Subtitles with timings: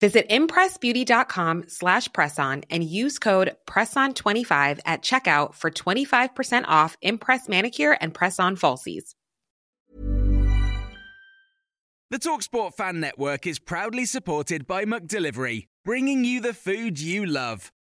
[0.00, 7.96] Visit impressbeauty.com slash presson and use code PRESSON25 at checkout for 25% off Impress Manicure
[8.00, 9.14] and Press-On Falsies.
[12.10, 17.70] The TalkSport Fan Network is proudly supported by McDelivery, bringing you the food you love.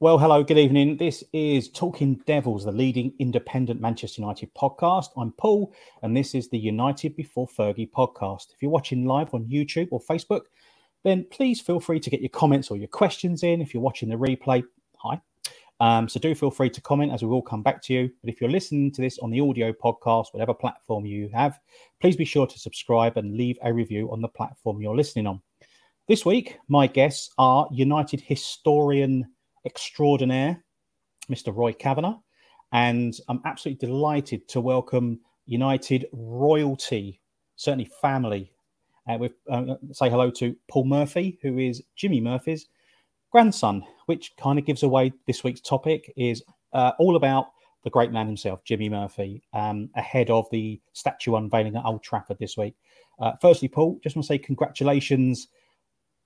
[0.00, 0.96] Well, hello, good evening.
[0.96, 5.08] This is Talking Devils, the leading independent Manchester United podcast.
[5.16, 8.52] I'm Paul, and this is the United Before Fergie podcast.
[8.54, 10.42] If you're watching live on YouTube or Facebook,
[11.02, 13.60] then please feel free to get your comments or your questions in.
[13.60, 14.62] If you're watching the replay,
[14.98, 15.20] hi.
[15.80, 18.08] Um, so do feel free to comment as we will come back to you.
[18.22, 21.58] But if you're listening to this on the audio podcast, whatever platform you have,
[22.00, 25.42] please be sure to subscribe and leave a review on the platform you're listening on.
[26.06, 29.26] This week, my guests are United historian
[29.64, 30.62] extraordinaire,
[31.30, 31.54] Mr.
[31.54, 32.16] Roy Cavanagh.
[32.72, 37.20] And I'm absolutely delighted to welcome United royalty,
[37.56, 38.52] certainly family.
[39.08, 42.66] Uh, with uh, say hello to Paul Murphy, who is Jimmy Murphy's
[43.30, 46.42] grandson, which kind of gives away this week's topic is
[46.74, 47.52] uh, all about
[47.84, 52.38] the great man himself, Jimmy Murphy, um, ahead of the statue unveiling at Old Trafford
[52.38, 52.74] this week.
[53.18, 55.48] Uh, firstly, Paul, just want to say congratulations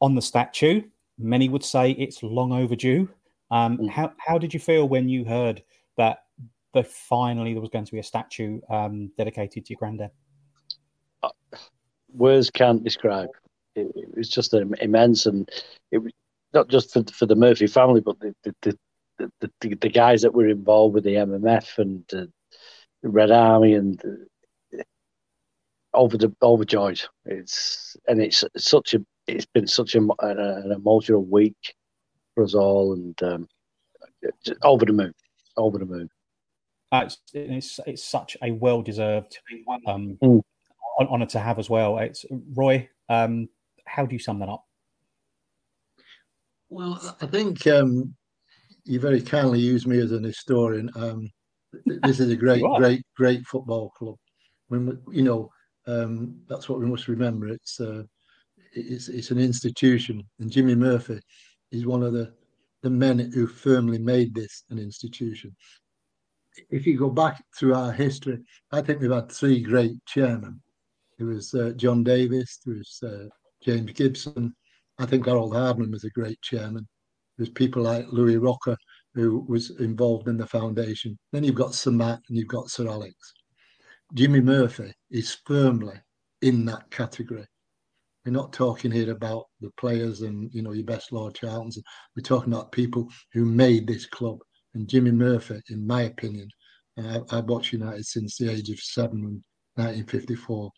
[0.01, 0.83] on the statue.
[1.19, 3.09] Many would say it's long overdue.
[3.53, 3.91] Um, mm.
[3.91, 5.63] How how did you feel when you heard
[5.99, 6.25] that
[6.75, 10.11] that finally there was going to be a statue um, dedicated to your granddad?
[11.23, 11.29] Uh,
[12.15, 13.29] words can't describe.
[13.77, 15.49] It, it was just an immense, and
[15.91, 16.13] it was
[16.55, 18.79] not just for for the Murphy family, but the the, the,
[19.41, 22.31] the, the, the guys that were involved with the MMF and the
[23.03, 24.03] Red Army and
[25.93, 27.03] over the overjoyed.
[27.27, 31.75] It's and it's such a it's been such a, an, an emotional week
[32.35, 33.49] for us all, and um,
[34.63, 35.15] over the moon,
[35.57, 36.09] over the moon.
[36.91, 39.39] Uh, it's, it's, it's such a well deserved
[39.87, 40.43] um, mm.
[40.99, 41.99] honor to have as well.
[41.99, 42.89] It's Roy.
[43.09, 43.49] Um,
[43.87, 44.65] how do you sum that up?
[46.69, 48.15] Well, I think um,
[48.85, 50.91] you very kindly used me as an historian.
[50.97, 51.31] Um,
[52.03, 54.17] this is a great, great, great football club.
[54.69, 55.51] When you know,
[55.87, 57.49] um, that's what we must remember.
[57.49, 58.05] It's uh,
[58.73, 61.21] it's it's an institution, and Jimmy Murphy
[61.73, 62.33] is one of the,
[62.83, 65.55] the men who firmly made this an institution.
[66.71, 68.39] If you go back through our history,
[68.71, 70.61] I think we've had three great chairmen.
[71.19, 73.29] There was uh, John Davies, there was uh,
[73.65, 74.55] James Gibson.
[74.99, 76.87] I think Harold Hardman was a great chairman.
[77.39, 78.77] There's people like Louis Rocca,
[79.15, 81.19] who was involved in the foundation.
[81.33, 83.15] Then you've got Sir Matt and you've got Sir Alex.
[84.15, 85.95] Jimmy Murphy is firmly
[86.43, 87.47] in that category.
[88.25, 91.79] We're not talking here about the players and you know your best Lord Charltons.
[92.17, 94.39] We're talking about people who made this club.
[94.75, 96.49] And Jimmy Murphy, in my opinion,
[96.97, 99.43] uh, I've watched United since the age of seven in
[99.75, 100.71] 1954.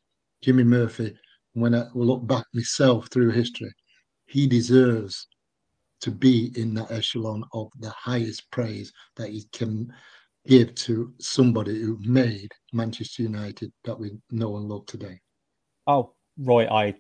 [0.42, 1.14] Jimmy Murphy,
[1.52, 3.72] when I look back myself through history,
[4.26, 5.28] he deserves
[6.00, 9.92] to be in that echelon of the highest praise that he can
[10.46, 15.18] give to somebody who made Manchester United that we know and love today.
[15.86, 16.94] Oh, Roy, I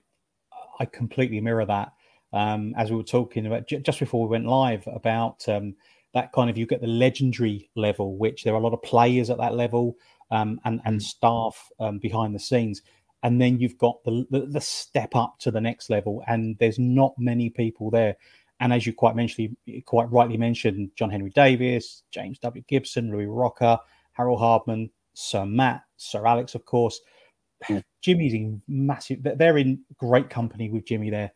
[0.78, 1.92] I completely mirror that.
[2.32, 5.76] Um, as we were talking about j- just before we went live about um,
[6.14, 9.30] that kind of you get the legendary level, which there are a lot of players
[9.30, 9.96] at that level
[10.30, 12.82] um, and and staff um, behind the scenes,
[13.22, 16.78] and then you've got the, the, the step up to the next level, and there's
[16.78, 18.16] not many people there.
[18.60, 22.62] And as you quite mentioned, quite rightly mentioned, John Henry Davies, James W.
[22.68, 23.80] Gibson, Louis Rocca,
[24.12, 27.00] Harold Hardman, Sir Matt, Sir Alex, of course.
[28.02, 29.20] Jimmy's in massive.
[29.22, 31.32] They're in great company with Jimmy there.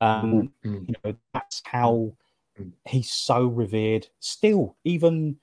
[0.00, 0.84] Um, mm-hmm.
[0.86, 2.14] You know that's how
[2.58, 2.72] mm.
[2.86, 4.06] he's so revered.
[4.20, 5.36] Still, even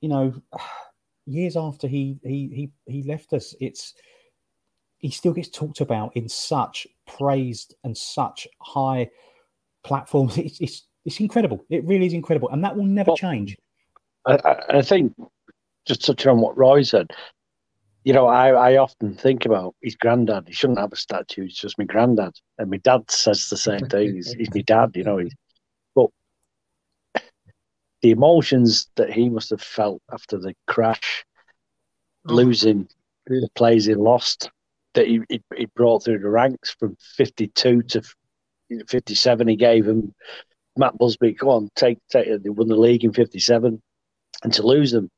[0.00, 0.34] you know,
[1.26, 3.94] years after he he he he left us, it's
[4.98, 9.10] he still gets talked about in such praised and such high
[9.84, 10.38] platforms.
[10.38, 11.64] It's, it's it's incredible.
[11.68, 13.56] It really is incredible, and that will never well, change.
[14.24, 14.38] I,
[14.70, 15.12] I, think,
[15.84, 17.10] just touching on what Roy said,
[18.04, 20.48] you know, I, I often think about his granddad.
[20.48, 21.44] He shouldn't have a statue.
[21.44, 24.14] It's just my granddad, and my dad says the same thing.
[24.14, 25.18] He's, he's my dad, you know.
[25.18, 25.34] He's,
[25.94, 26.10] but
[28.02, 31.24] the emotions that he must have felt after the crash,
[32.28, 32.34] oh.
[32.34, 32.88] losing
[33.26, 34.50] the players he lost,
[34.94, 38.02] that he, he, he brought through the ranks from 52 to
[38.88, 39.48] 57.
[39.48, 40.12] He gave him
[40.76, 43.80] Matt Busby, come on, take, take They won the league in 57.
[44.42, 45.08] And to lose them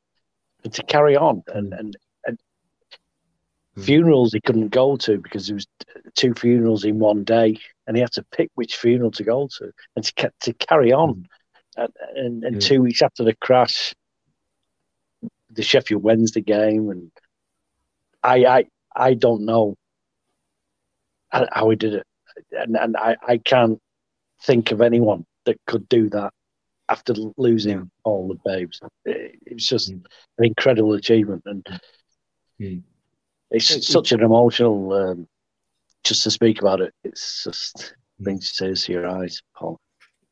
[0.64, 1.96] and to carry on and, and.
[3.78, 5.66] Funerals he couldn't go to because there was
[6.16, 9.72] two funerals in one day and he had to pick which funeral to go to
[9.96, 11.14] and to, to carry on.
[11.14, 11.24] Mm.
[11.76, 13.94] And, and, and two weeks after the crash,
[15.50, 17.10] the Sheffield Wednesday game, and
[18.22, 19.74] I, I, I don't know
[21.32, 22.06] how he did it,
[22.52, 23.80] and and I, I can't
[24.44, 26.32] think of anyone that could do that
[26.88, 28.80] after losing all the babes.
[29.04, 30.04] It, was just mm.
[30.38, 31.66] an incredible achievement, and.
[33.50, 34.92] It's such an emotional.
[34.92, 35.28] Um,
[36.02, 38.24] just to speak about it, it's just mm.
[38.24, 39.78] brings tears to your eyes, Paul.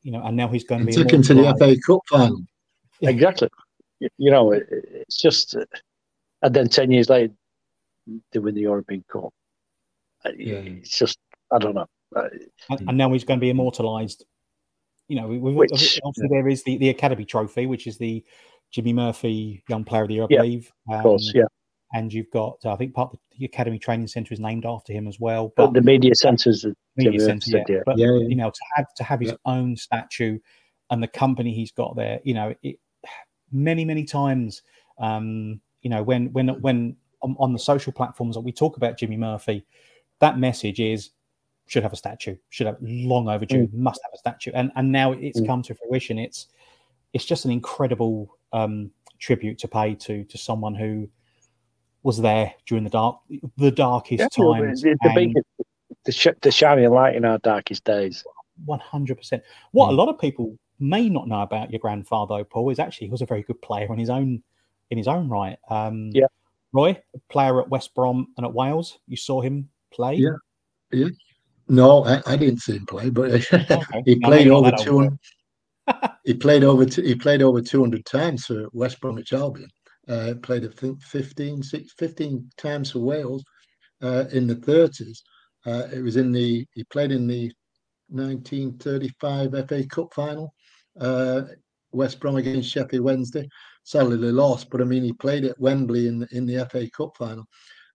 [0.02, 2.40] You know, and now he's going to be took him to the FA Cup final.
[3.00, 3.48] Exactly.
[4.18, 5.64] You know, it, it's just, uh,
[6.42, 7.32] and then ten years later,
[8.32, 9.32] they win the European Cup.
[10.24, 10.54] Uh, yeah.
[10.56, 11.18] It's just,
[11.50, 11.86] I don't know.
[12.14, 12.28] Uh,
[12.68, 14.24] and, and now he's going to be immortalised
[15.12, 16.40] you know, we've, which, obviously yeah.
[16.40, 18.24] there is the, the Academy Trophy, which is the
[18.70, 20.72] Jimmy Murphy Young Player of the Year, I yeah, believe.
[20.88, 21.44] Um, of course, yeah.
[21.94, 25.06] And you've got, I think, part of the Academy Training Centre is named after him
[25.06, 25.52] as well.
[25.56, 26.64] But, but the media centres,
[26.96, 27.80] media centre, yeah.
[27.84, 30.38] But yeah, you know, to have to have his own statue
[30.90, 32.76] and the company he's got there, you know, it,
[33.50, 34.62] many many times,
[34.98, 38.96] um, you know, when when when on, on the social platforms that we talk about
[38.96, 39.64] Jimmy Murphy,
[40.20, 41.10] that message is
[41.66, 42.36] should have a statue.
[42.50, 43.66] Should have long overdue.
[43.66, 43.74] Mm.
[43.74, 44.52] Must have a statue.
[44.54, 45.46] And and now it's mm.
[45.46, 46.18] come to fruition.
[46.18, 46.48] It's
[47.12, 51.08] it's just an incredible um, tribute to pay to to someone who
[52.02, 53.18] was there during the dark
[53.56, 54.82] the darkest yeah, times.
[54.82, 55.42] The, the,
[56.04, 58.24] the, sh- the shining light in our darkest days.
[58.64, 59.42] One hundred percent.
[59.72, 59.90] What mm.
[59.90, 63.22] a lot of people may not know about your grandfather, Paul, is actually he was
[63.22, 64.42] a very good player in his own
[64.90, 65.58] in his own right.
[65.70, 66.26] Um, yeah.
[66.72, 70.14] Roy, player at West Brom and at Wales, you saw him play.
[70.14, 70.36] Yeah,
[70.90, 71.08] yeah.
[71.68, 74.02] No, I, I didn't see him play, but okay.
[74.04, 75.18] he played over two hundred.
[76.24, 79.68] he played over he played over two hundred times for West Bromwich Albion.
[80.08, 83.44] Uh, played I think 15, 6, 15 times for Wales
[84.02, 85.22] uh, in the thirties.
[85.64, 87.52] Uh, it was in the he played in the
[88.08, 90.52] 1935 FA Cup final.
[90.98, 91.42] Uh,
[91.92, 93.48] West Brom against Sheffield Wednesday.
[93.84, 96.88] Sadly, they lost, but I mean, he played at Wembley in the, in the FA
[96.90, 97.44] Cup final.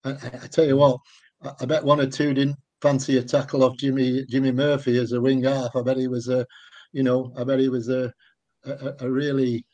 [0.03, 0.99] I, I tell you what,
[1.43, 5.11] I, I bet one or two didn't fancy a tackle off Jimmy Jimmy Murphy as
[5.11, 5.75] a wing half.
[5.75, 6.45] I bet he was a,
[6.93, 8.13] you know, I bet he was a
[8.65, 9.65] a, a really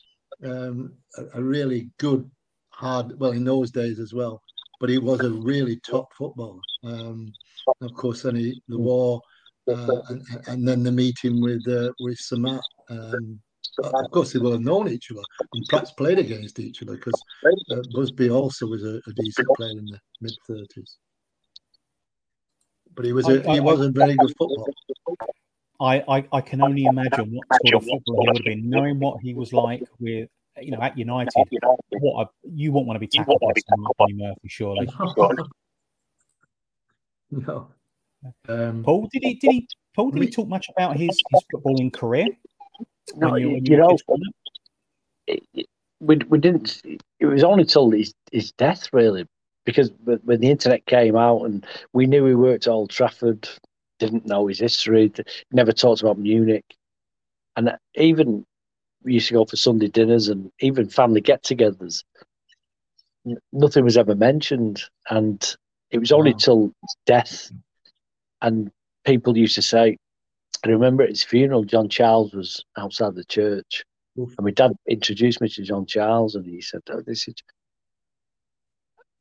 [0.44, 2.30] um, a, a, really good
[2.70, 3.18] hard.
[3.18, 4.40] Well, in those days as well,
[4.80, 6.60] but he was a really top footballer.
[6.82, 7.32] Um,
[7.80, 9.20] of course, then he, the war,
[9.68, 12.62] uh, and, and, then the meeting with uh, with Sir Matt.
[12.90, 13.40] Um,
[13.82, 15.22] of course, they will have known each other
[15.52, 17.20] and perhaps played against each other because
[17.72, 20.98] uh, Busby also was a, a decent player in the mid thirties
[22.94, 24.72] but he was a, he was a very good footballer.
[25.80, 28.98] I, I, I can only imagine what sort of football he would have been, knowing
[29.00, 30.28] what he was like with
[30.60, 31.48] you know at United.
[31.90, 34.88] What a, you won't want to be tackled by someone Murphy, surely.
[37.30, 37.68] no.
[38.48, 41.92] Um, Paul, did he did he Paul did he talk much about his, his footballing
[41.92, 42.28] career?
[43.16, 43.96] No, you, you know,
[46.00, 46.82] we, we didn't.
[47.20, 49.26] It was only till his, his death, really,
[49.64, 53.48] because when the internet came out and we knew he worked at Old Trafford,
[54.04, 55.12] didn't know his history,
[55.52, 56.64] never talked about Munich,
[57.56, 58.44] and even
[59.02, 62.04] we used to go for Sunday dinners and even family get-togethers.
[63.52, 65.56] Nothing was ever mentioned, and
[65.90, 66.38] it was only wow.
[66.38, 66.72] till
[67.06, 67.50] death,
[68.42, 68.70] and
[69.04, 69.96] people used to say,
[70.64, 73.84] "I remember at his funeral, John Charles was outside the church."
[74.18, 74.34] Oof.
[74.38, 77.34] And my dad introduced me to John Charles, and he said, oh, "This is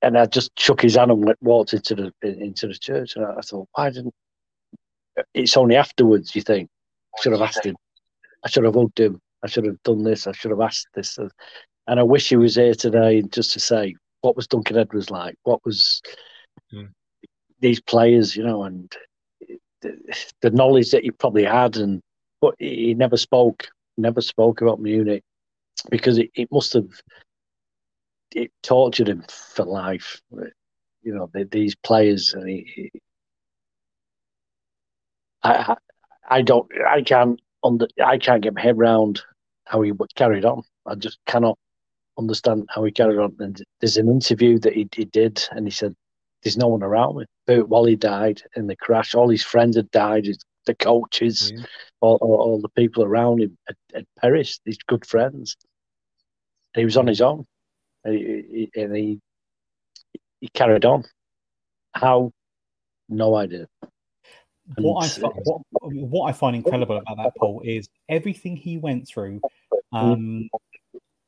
[0.03, 3.15] and I just shook his hand and walked into the into the church.
[3.15, 4.13] And I, thought, why didn't?
[5.33, 6.69] It's only afterwards you think
[7.15, 7.75] I should have asked him.
[8.43, 9.19] I should have hugged him.
[9.43, 10.27] I should have done this.
[10.27, 11.17] I should have asked this.
[11.87, 15.35] And I wish he was here today just to say what was Duncan Edwards like.
[15.43, 16.01] What was
[16.73, 16.89] mm.
[17.59, 18.91] these players, you know, and
[19.81, 19.97] the,
[20.41, 22.01] the knowledge that he probably had, and
[22.41, 23.67] but he never spoke,
[23.97, 25.23] never spoke about Munich
[25.89, 26.89] because it, it must have
[28.33, 30.21] it tortured him for life.
[31.01, 32.91] You know, these players, and he
[35.43, 35.75] I,
[36.29, 39.21] I don't, I can't the, I can't get my head around
[39.65, 40.63] how he carried on.
[40.85, 41.57] I just cannot
[42.17, 43.35] understand how he carried on.
[43.39, 45.95] And there's an interview that he, he did, and he said,
[46.43, 49.15] "There's no one around me." But Wally died in the crash.
[49.15, 50.27] All his friends had died.
[50.65, 51.65] The coaches, yeah.
[51.99, 54.61] all, all, all, the people around him had, had perished.
[54.63, 55.57] His good friends.
[56.73, 57.45] he was on his own,
[58.05, 59.19] and he, and he
[60.39, 61.03] he carried on.
[61.93, 62.31] How?
[63.09, 63.67] No idea.
[64.77, 69.41] What I, what, what I find incredible about that, Paul, is everything he went through.
[69.91, 70.49] Um,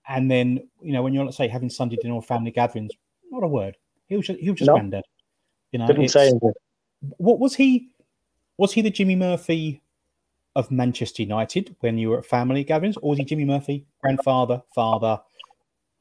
[0.08, 2.92] and then, you know, when you're, let's say, having Sunday dinner or family gatherings,
[3.30, 3.76] not a word.
[4.08, 4.76] He was just, he was just no.
[4.76, 5.04] granddad.
[5.72, 6.54] You know, didn't say anything.
[7.18, 7.90] What was he?
[8.58, 9.82] Was he the Jimmy Murphy
[10.56, 14.62] of Manchester United when you were at family gatherings, or was he Jimmy Murphy, grandfather,
[14.74, 15.20] father,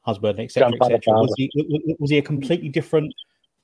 [0.01, 1.01] husband, etc., etc.?
[1.13, 1.51] Was he
[1.99, 3.13] was he a completely different?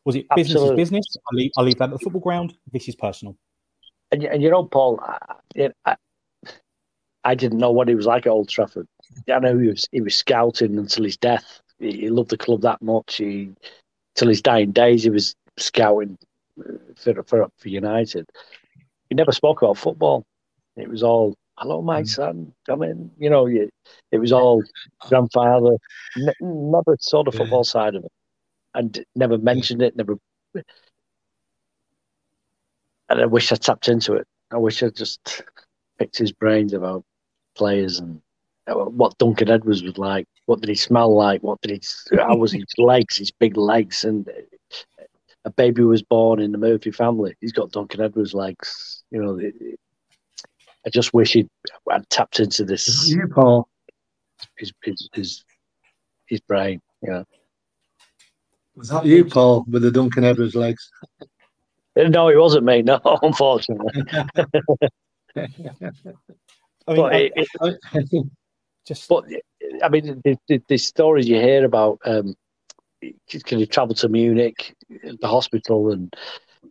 [0.04, 0.82] Was it business Absolutely.
[0.82, 1.18] is business?
[1.32, 2.56] I'll leave, I'll leave that at the football ground.
[2.72, 3.38] This is personal.
[4.12, 5.96] And, and you know, Paul, I, I,
[7.24, 8.88] I, didn't know what he was like at Old Trafford.
[9.32, 11.62] I know he was he was scouting until his death.
[11.80, 13.18] He, he loved the club that much.
[13.18, 13.52] He
[14.16, 16.18] till his dying days, he was scouting
[16.96, 18.28] for for for United.
[19.10, 20.26] He never spoke about football.
[20.76, 22.08] It was all hello, my mm.
[22.08, 23.12] son, come in.
[23.18, 24.64] You know, it was all
[25.08, 25.78] grandfather.
[26.42, 28.12] never saw the football side of it,
[28.74, 29.96] and never mentioned it.
[29.96, 30.18] Never.
[33.12, 34.28] And I wish I tapped into it.
[34.52, 35.44] I wish I just
[36.00, 37.04] picked his brains about
[37.56, 38.22] players and
[38.68, 40.28] uh, what Duncan Edwards was like.
[40.46, 41.42] What did he smell like?
[41.44, 42.18] What did he?
[42.18, 43.18] How was his legs?
[43.18, 44.30] His big legs, and
[45.46, 47.36] a baby was born in the Murphy family.
[47.42, 49.04] He's got Duncan Edwards legs.
[49.12, 49.40] You know,
[50.86, 51.50] I just wish he'd
[51.90, 53.10] I'd tapped into this.
[53.10, 53.68] You, Paul.
[54.58, 55.44] His, his, his,
[56.26, 57.24] his brain, yeah.
[58.76, 60.90] Was that you, Paul, with the Duncan Edwards legs?
[61.96, 62.82] No, it wasn't me.
[62.82, 64.04] No, unfortunately.
[66.88, 68.28] I mean, but it, it,
[68.88, 69.08] just.
[69.08, 69.26] But
[69.84, 72.36] I mean, the, the, the stories you hear about um,
[73.46, 76.14] can you travel to Munich, the hospital, and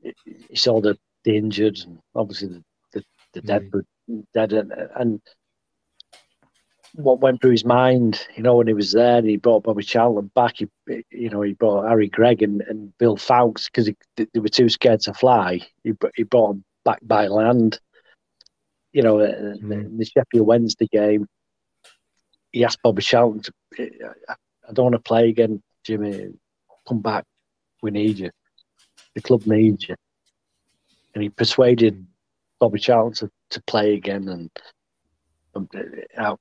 [0.03, 2.63] you saw the, the injured, and obviously the,
[2.93, 3.71] the, the dead,
[4.09, 4.25] mm.
[4.35, 5.21] dead, and, and,
[6.95, 10.31] what went through his mind, you know, when he was there, he brought Bobby Charlton
[10.35, 10.57] back.
[10.59, 10.69] He,
[11.11, 15.01] you know, he brought Harry Gregg and, and Bill Foulkes because they were too scared
[15.03, 15.61] to fly.
[15.85, 17.79] He, he brought them back by land.
[18.93, 19.99] You know, uh, uh, mm.
[19.99, 21.27] the Sheffield Wednesday game,
[22.51, 23.53] he asked Bobby Charlton to,
[24.69, 26.33] I don't want to play again Jimmy,
[26.87, 27.25] come back.
[27.83, 28.31] We need you.
[29.15, 29.97] The club needs you.
[31.15, 32.05] And he persuaded mm.
[32.59, 34.29] Bobby Charlton to, to play again.
[34.29, 34.51] And
[35.55, 36.37] uh,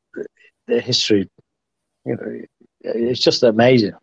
[0.67, 1.29] the history,
[2.05, 2.41] you know,
[2.81, 3.93] it's just amazing.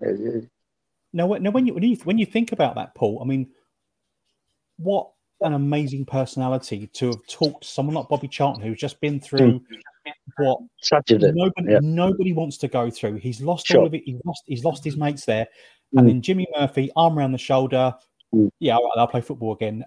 [1.12, 1.50] No, no.
[1.50, 3.48] When you when you when you think about that, Paul, I mean,
[4.78, 5.10] what
[5.40, 9.60] an amazing personality to have talked to someone like Bobby Charlton, who's just been through
[9.60, 9.62] mm
[10.38, 11.78] what tragedy nobody, yeah.
[11.82, 13.16] nobody wants to go through.
[13.16, 13.80] He's lost sure.
[13.80, 14.02] all of it.
[14.04, 14.42] He's lost.
[14.46, 15.46] He's lost his mates there,
[15.94, 15.98] mm.
[15.98, 17.94] and then Jimmy Murphy, arm around the shoulder.
[18.34, 18.50] Mm.
[18.58, 19.84] Yeah, I'll, I'll, play football again.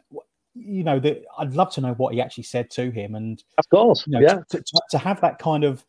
[0.61, 3.69] You know, the, I'd love to know what he actually said to him, and of
[3.69, 5.85] course, you know, yeah, to, to, to have that kind of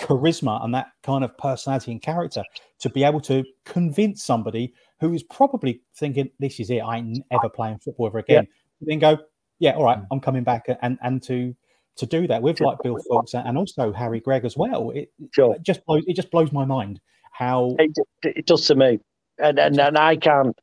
[0.00, 2.42] charisma and that kind of personality and character
[2.80, 6.78] to be able to convince somebody who is probably thinking, "This is it.
[6.78, 8.46] I ain't ever playing football ever again."
[8.80, 8.86] Yeah.
[8.88, 9.18] Then go,
[9.58, 10.06] "Yeah, all right, mm.
[10.10, 11.54] I'm coming back," and and to
[11.96, 14.90] to do that with like Bill Foulkes and also Harry Gregg as well.
[14.90, 15.54] It, sure.
[15.54, 17.00] it just blows it just blows my mind
[17.32, 17.90] how it,
[18.22, 19.00] it does to me,
[19.38, 20.58] and, and and I can't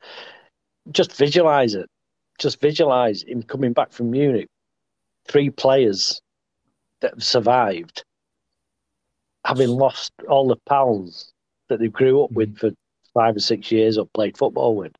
[0.91, 1.89] just visualize it.
[2.41, 4.49] Just visualize him coming back from Munich,
[5.27, 6.19] three players
[7.01, 8.03] that have survived,
[9.45, 11.33] having lost all the pals
[11.69, 12.69] that they grew up with mm-hmm.
[12.69, 12.75] for
[13.13, 14.93] five or six years or played football with,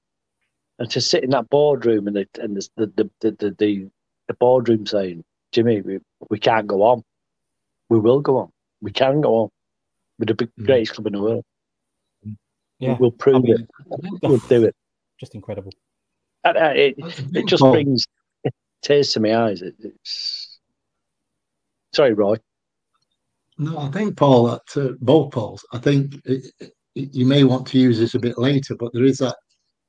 [0.77, 3.89] and to sit in that boardroom and the and the the the, the, the,
[4.27, 5.97] the boardroom saying, Jimmy, we,
[6.29, 7.03] we can't go on.
[7.89, 8.51] We will go on.
[8.81, 9.49] We can go on.
[10.19, 10.65] We're the big, mm.
[10.67, 11.43] greatest club in the world.
[12.77, 12.97] Yeah.
[12.99, 14.21] We'll prove I mean, it.
[14.21, 14.75] We'll do it.
[15.19, 15.71] Just incredible.
[16.43, 16.95] And, uh, it,
[17.33, 18.07] it just brings
[18.81, 19.61] tears to my eyes.
[19.61, 20.59] It, it's
[21.93, 22.37] sorry, Roy.
[23.57, 25.63] No, I think Paul, that uh, both Pauls.
[25.71, 29.05] I think it, it, you may want to use this a bit later, but there
[29.05, 29.35] is that.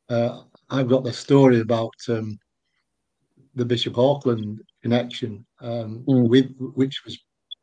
[0.09, 2.38] Uh, I've got the story about um,
[3.54, 6.28] the Bishop Auckland connection um, mm.
[6.28, 7.18] with which was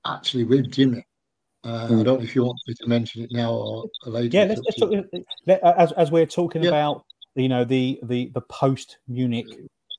[0.06, 1.06] actually with Jimmy.
[1.64, 2.00] Uh, mm.
[2.00, 4.38] I don't know if you want me to mention it now or later.
[4.38, 4.92] Yeah, let's, let's talk,
[5.46, 6.70] let, as as we're talking yeah.
[6.70, 7.04] about
[7.42, 9.48] you know the the the post Munich,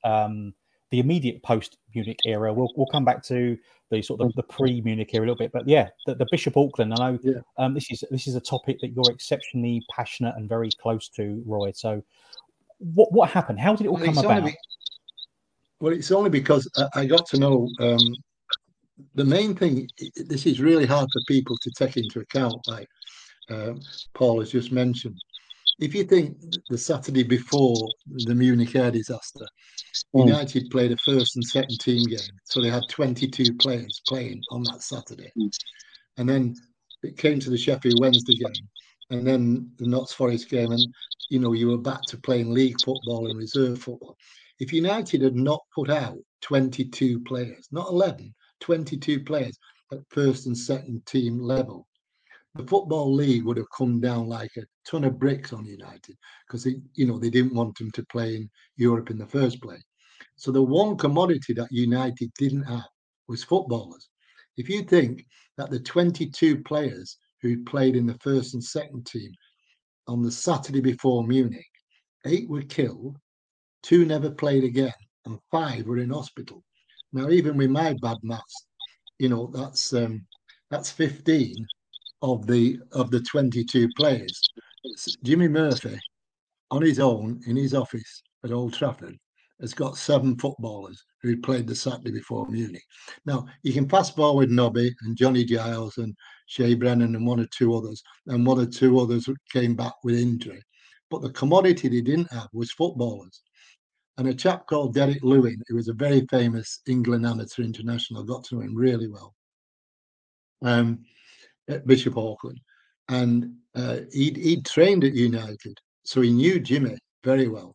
[0.04, 0.54] um,
[0.90, 2.52] the immediate post Munich era.
[2.52, 3.56] We'll we'll come back to
[3.90, 6.26] the sort of the, the pre Munich era a little bit, but yeah, the, the
[6.30, 6.94] Bishop Auckland.
[6.94, 7.40] I know yeah.
[7.59, 11.42] um, this is this is a topic that you're exceptionally passionate and very close to,
[11.47, 11.73] Roy.
[11.73, 12.02] So,
[12.78, 13.61] what what happened?
[13.61, 14.50] How did it all well, come about?
[15.80, 18.14] well, it's only because I, got to know um,
[19.14, 22.87] the main thing, this is really hard for people to take into account, like
[23.50, 23.80] um,
[24.14, 25.18] Paul has just mentioned.
[25.78, 26.36] If you think
[26.68, 27.88] the Saturday before
[28.24, 29.46] the Munich air disaster,
[30.14, 30.26] mm.
[30.26, 34.62] United played a first and second team game, so they had 22 players playing on
[34.64, 35.50] that Saturday, mm.
[36.18, 36.54] and then
[37.02, 38.68] it came to the Sheffield Wednesday game,
[39.10, 40.86] and then the Notts Forest game, and
[41.30, 44.16] you know you were back to playing league football and reserve football.
[44.58, 49.58] If United had not put out 22 players, not 11, 22 players
[49.92, 51.86] at first and second team level,
[52.54, 56.16] the football league would have come down like a ton of bricks on United
[56.47, 59.83] because you know they didn't want them to play in Europe in the first place.
[60.37, 62.88] So the one commodity that United didn't have
[63.28, 64.09] was footballers.
[64.57, 65.25] If you think
[65.59, 69.33] that the 22 players who played in the first and second team
[70.09, 71.71] on the Saturday before Munich,
[72.26, 73.16] eight were killed,
[73.83, 74.92] two never played again,
[75.25, 76.64] and five were in hospital.
[77.12, 78.66] Now, even with my bad maths,
[79.19, 80.26] you know that's um,
[80.71, 81.54] that's 15
[82.22, 84.50] of the of the 22 players.
[85.22, 85.98] Jimmy Murphy,
[86.70, 89.18] on his own in his office at Old Trafford,
[89.60, 92.84] has got seven footballers who played the Saturday before Munich.
[93.26, 96.14] Now you can fast forward Nobby and Johnny Giles and
[96.46, 100.18] Shay Brennan and one or two others, and one or two others came back with
[100.18, 100.62] injury.
[101.10, 103.42] But the commodity they didn't have was footballers.
[104.18, 108.44] And a chap called Derek Lewin, who was a very famous England amateur international, got
[108.44, 109.34] to know him really well.
[110.62, 111.04] Um,
[111.72, 112.60] at Bishop Auckland,
[113.08, 117.74] and uh, he'd, he'd trained at United, so he knew Jimmy very well.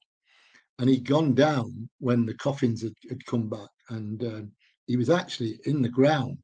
[0.79, 4.41] And he'd gone down when the coffins had, had come back, and uh,
[4.87, 6.37] he was actually in the ground,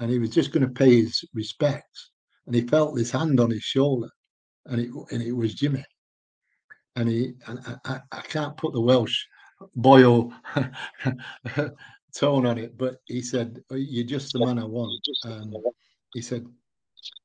[0.00, 2.10] and he was just going to pay his respects,
[2.46, 4.08] and he felt this hand on his shoulder,
[4.66, 5.84] and it and it was Jimmy,
[6.96, 9.24] and he and I, I can't put the Welsh
[9.78, 10.32] boyo
[12.14, 15.54] tone on it, but he said, oh, "You're just the man I want." Um,
[16.14, 16.46] he said,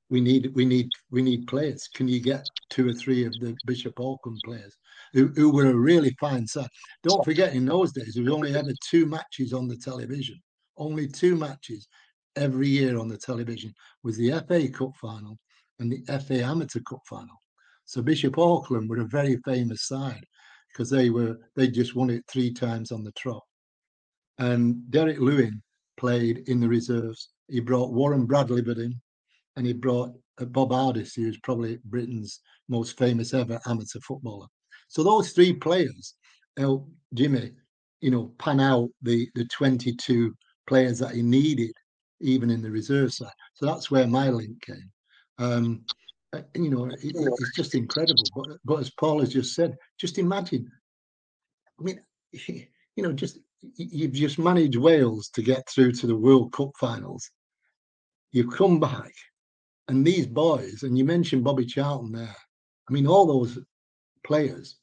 [0.10, 1.88] "We need, we need, we need players.
[1.94, 4.76] Can you get two or three of the Bishop Auckland players
[5.14, 6.70] who, who were a really fine side?
[7.04, 10.42] Don't forget, in those days, was only ever two matches on the television.
[10.78, 11.88] Only two matches
[12.36, 15.38] every year on the television was the FA Cup final
[15.80, 17.42] and the FA Amateur Cup final.
[17.86, 20.26] So Bishop Auckland were a very famous side
[20.70, 23.44] because they were they just won it three times on the trot.
[24.40, 25.62] And Derek Lewin
[25.98, 29.02] played in the reserves he brought Warren Bradley with him,
[29.56, 34.48] and he brought uh, Bob Ardis, who's probably Britain's most famous ever amateur footballer.
[34.88, 36.16] So those three players
[36.58, 37.52] helped Jimmy,
[38.02, 40.36] you know, pan out the the 22
[40.68, 41.74] players that he needed,
[42.22, 43.32] even in the reserve side.
[43.54, 44.92] So that's where my link came.
[45.40, 45.86] Um,
[46.34, 48.24] uh, you know, it, it's just incredible.
[48.36, 50.70] But but as Paul has just said, just imagine.
[51.80, 52.02] I mean,
[52.32, 53.40] you know, just
[53.76, 57.30] you've just managed Wales to get through to the World Cup finals.
[58.32, 59.12] You've come back,
[59.88, 62.36] and these boys, and you mentioned Bobby Charlton there.
[62.90, 63.60] I mean, all those
[64.26, 64.78] players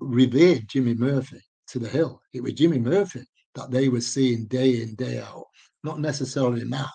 [0.00, 2.20] revered Jimmy Murphy to the hill.
[2.32, 5.46] It was Jimmy Murphy that they were seeing day in, day out,
[5.84, 6.88] not necessarily Matt.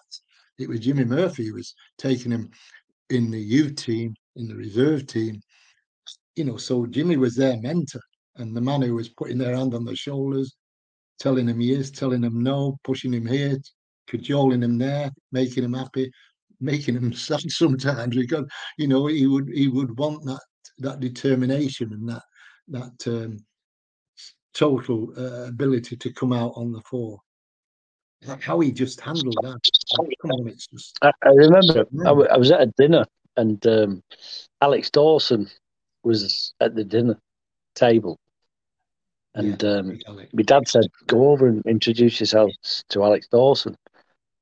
[0.59, 2.49] It was Jimmy Murphy who was taking him
[3.09, 5.41] in the youth team, in the reserve team.
[6.35, 8.01] You know, so Jimmy was their mentor
[8.37, 10.55] and the man who was putting their hand on their shoulders,
[11.19, 13.57] telling him yes, telling him no, pushing him here,
[14.07, 16.11] cajoling him there, making him happy,
[16.59, 18.45] making him sad sometimes because
[18.77, 20.41] you know he would he would want that
[20.79, 22.23] that determination and that
[22.67, 23.37] that um,
[24.53, 27.19] total uh, ability to come out on the floor.
[28.39, 29.59] How he just handled that.
[30.23, 30.97] On, just.
[31.01, 34.03] I, I remember I, w- I was at a dinner and um,
[34.61, 35.49] Alex Dawson
[36.03, 37.19] was at the dinner
[37.75, 38.17] table
[39.35, 39.99] and yeah, um,
[40.33, 42.51] my dad said, "Go over and introduce yourself
[42.89, 43.75] to Alex Dawson."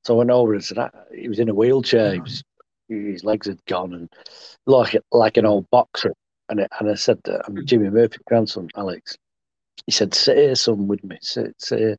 [0.04, 2.20] So I went over and said, ah, "He was in a wheelchair.
[2.20, 2.42] Was,
[2.88, 4.12] his legs had gone, and
[4.66, 6.12] like like an old boxer."
[6.48, 9.16] And I, and I said, "I'm Jimmy Murphy's grandson, Alex."
[9.86, 11.18] He said, "Sit here, son, with me.
[11.22, 11.96] Sit, sit here."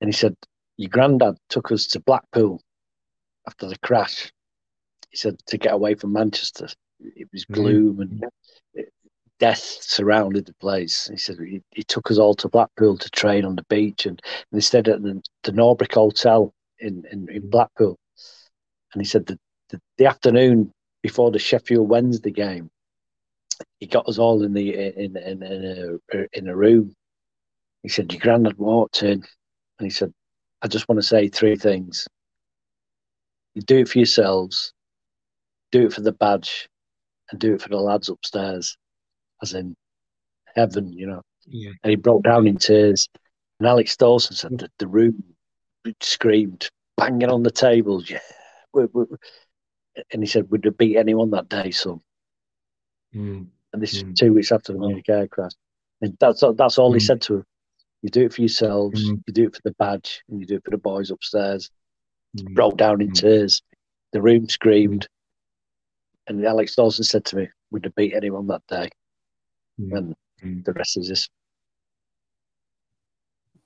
[0.00, 0.36] And he said,
[0.76, 2.60] "Your granddad took us to Blackpool
[3.46, 4.32] after the crash."
[5.10, 6.68] He said to get away from Manchester.
[7.00, 7.54] It was mm.
[7.54, 8.24] gloom mm-hmm.
[8.24, 8.86] and
[9.38, 11.08] death surrounded the place.
[11.08, 14.20] He said he, he, took us all to Blackpool to train on the beach, and,
[14.24, 17.98] and they stayed at the, the Norbreck Hotel in, in, in Blackpool.
[18.92, 19.38] And he said the,
[19.70, 20.72] the, the afternoon
[21.02, 22.70] before the Sheffield Wednesday game,
[23.78, 26.94] he got us all in the in in in a, in a room.
[27.82, 29.22] He said your granddad walked in,
[29.78, 30.12] and he said,
[30.62, 32.06] "I just want to say three things.
[33.54, 34.72] You do it for yourselves,
[35.72, 36.68] do it for the badge,
[37.30, 38.76] and do it for the lads upstairs."
[39.42, 39.74] As in
[40.54, 41.22] heaven, you know.
[41.46, 41.70] Yeah.
[41.82, 43.08] And he broke down in tears.
[43.60, 45.22] And Alex Dawson said that the room
[46.00, 48.10] screamed banging on the tables.
[48.10, 48.18] Yeah,
[48.74, 49.04] we, we,
[50.12, 52.00] and he said, "Would have beat anyone that day, son?"
[53.14, 53.46] Mm.
[53.72, 54.12] And this Mm.
[54.12, 55.52] is two weeks after the Munich air crash.
[56.02, 57.06] And that's that's all he Mm.
[57.06, 57.44] said to him.
[58.02, 59.08] You do it for yourselves.
[59.10, 59.22] Mm.
[59.26, 61.70] You do it for the badge, and you do it for the boys upstairs.
[62.36, 62.54] Mm.
[62.54, 63.14] Broke down in Mm.
[63.14, 63.62] tears.
[64.12, 65.08] The room screamed.
[66.26, 68.90] And Alex Dawson said to me, "Would have beat anyone that day."
[69.80, 69.96] Mm.
[69.96, 70.64] And Mm.
[70.64, 71.28] the rest is this.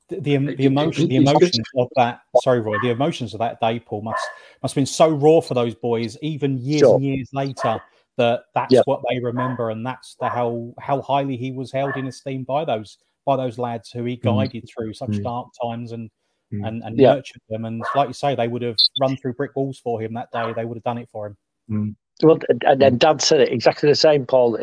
[0.09, 2.23] the, the, the emotion, the emotions of that.
[2.43, 2.77] Sorry, Roy.
[2.83, 4.25] The emotions of that day, Paul, must
[4.63, 6.95] must have been so raw for those boys, even years Sure.
[6.97, 7.81] and years later.
[8.17, 8.83] That that's Yeah.
[8.85, 12.65] what they remember, and that's the how how highly he was held in esteem by
[12.65, 15.23] those by those lads who he guided through such Mm.
[15.23, 16.11] dark times and
[16.53, 16.67] Mm.
[16.67, 17.15] and, and Yeah.
[17.15, 17.65] nurtured them.
[17.65, 20.53] And like you say, they would have run through brick walls for him that day.
[20.53, 21.37] They would have done it for him.
[21.71, 21.95] Mm.
[22.23, 24.59] Well, and, and then Dad said it exactly the same, Paul.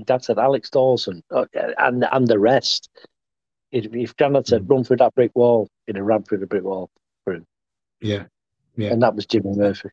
[0.00, 1.46] Dad said Alex Dawson uh,
[1.78, 2.90] and and the rest.
[3.72, 4.14] If, if
[4.46, 6.90] said run through that brick wall, he'd have run through the brick wall,
[7.24, 7.46] for him.
[8.00, 8.24] Yeah.
[8.76, 8.90] Yeah.
[8.92, 9.88] and that was Jimmy Murphy.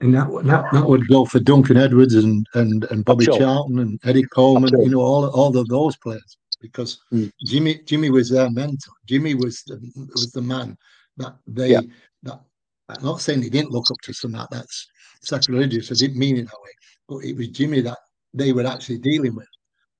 [0.00, 3.38] And that that That would go for Duncan Edwards and and, and Bobby Sure.
[3.38, 4.82] Charlton and Eddie Colman, Sure.
[4.82, 6.36] you know, all all of those players.
[6.60, 7.30] Because Mm.
[7.46, 8.92] Jimmy Jimmy was their mentor.
[9.06, 9.78] Jimmy was the,
[10.14, 10.76] was the man
[11.16, 11.80] that they Yeah.
[12.24, 12.40] that
[12.88, 14.86] I'm not saying they didn't look up to some that that's
[15.22, 15.90] sacrilegious.
[15.90, 16.70] I didn't mean it that way,
[17.08, 17.98] but it was Jimmy that
[18.34, 19.48] they were actually dealing with.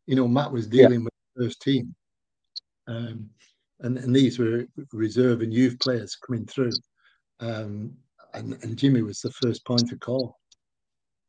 [0.06, 0.88] You know, Matt was Yeah.
[0.88, 1.94] dealing with the first team,
[2.86, 3.30] um,
[3.80, 6.72] and and these were reserve and youth players coming through,
[7.40, 7.96] um,
[8.34, 10.36] and and Jimmy was the first point of call.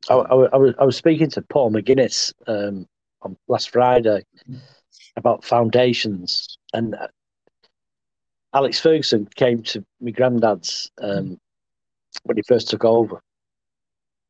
[0.09, 2.87] I, I, I was I was speaking to Paul McGuinness um,
[3.21, 4.25] on last Friday
[5.15, 7.07] about foundations, and uh,
[8.53, 11.39] Alex Ferguson came to my granddad's um,
[12.23, 13.21] when he first took over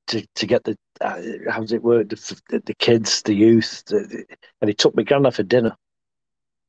[0.08, 4.26] to to get the uh, how does it work the, the, kids, the youth, the,
[4.62, 5.76] and he took my granddad for dinner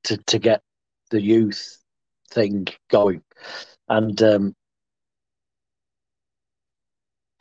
[0.05, 0.63] to to get
[1.11, 1.79] the youth
[2.31, 3.23] thing going,
[3.89, 4.55] and um,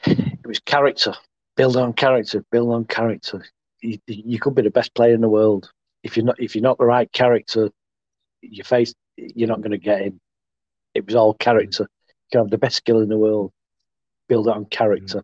[0.06, 1.14] it was character
[1.56, 3.44] build on character, build on character.
[3.82, 5.72] You, you could be the best player in the world
[6.04, 7.70] if you're not if you're not the right character.
[8.42, 10.20] You face you're not going to get in.
[10.94, 11.84] It was all character.
[12.08, 13.52] You can have the best skill in the world,
[14.28, 15.24] build it on character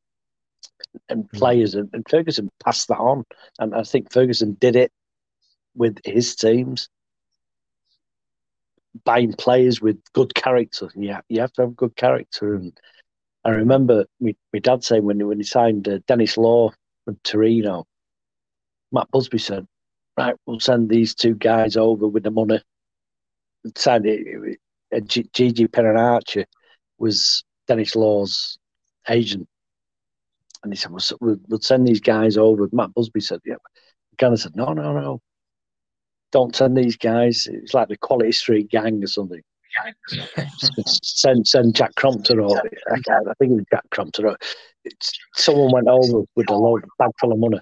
[1.09, 1.75] and players.
[1.75, 3.25] And, and Ferguson passed that on,
[3.59, 4.91] and I think Ferguson did it
[5.75, 6.89] with his teams.
[9.05, 12.77] Buying players with good character, yeah, you have to have good character, and
[13.45, 16.71] I remember my, my dad saying when, when he signed uh, Denis Law
[17.05, 17.85] from Torino,
[18.91, 19.65] Matt Busby said,
[20.17, 22.61] right, we'll send these two guys over with the money.
[23.75, 24.59] Signed it,
[24.93, 26.45] uh, G- Gigi Peronace
[26.97, 28.57] was Denis Law's
[29.07, 29.47] agent.
[30.63, 32.67] And he said, we'll, we'll, we'll send these guys over.
[32.71, 33.55] Matt Busby said, yeah.
[34.17, 35.21] Gunner said, no, no, no.
[36.31, 37.47] Don't send these guys.
[37.49, 39.41] It's like the Quality Street gang or something
[41.01, 42.63] send send Jack Crompton or I,
[43.29, 44.25] I think it was Jack Crompton.
[44.25, 44.37] Or,
[44.83, 47.59] it's, someone went over with a load bag full of money,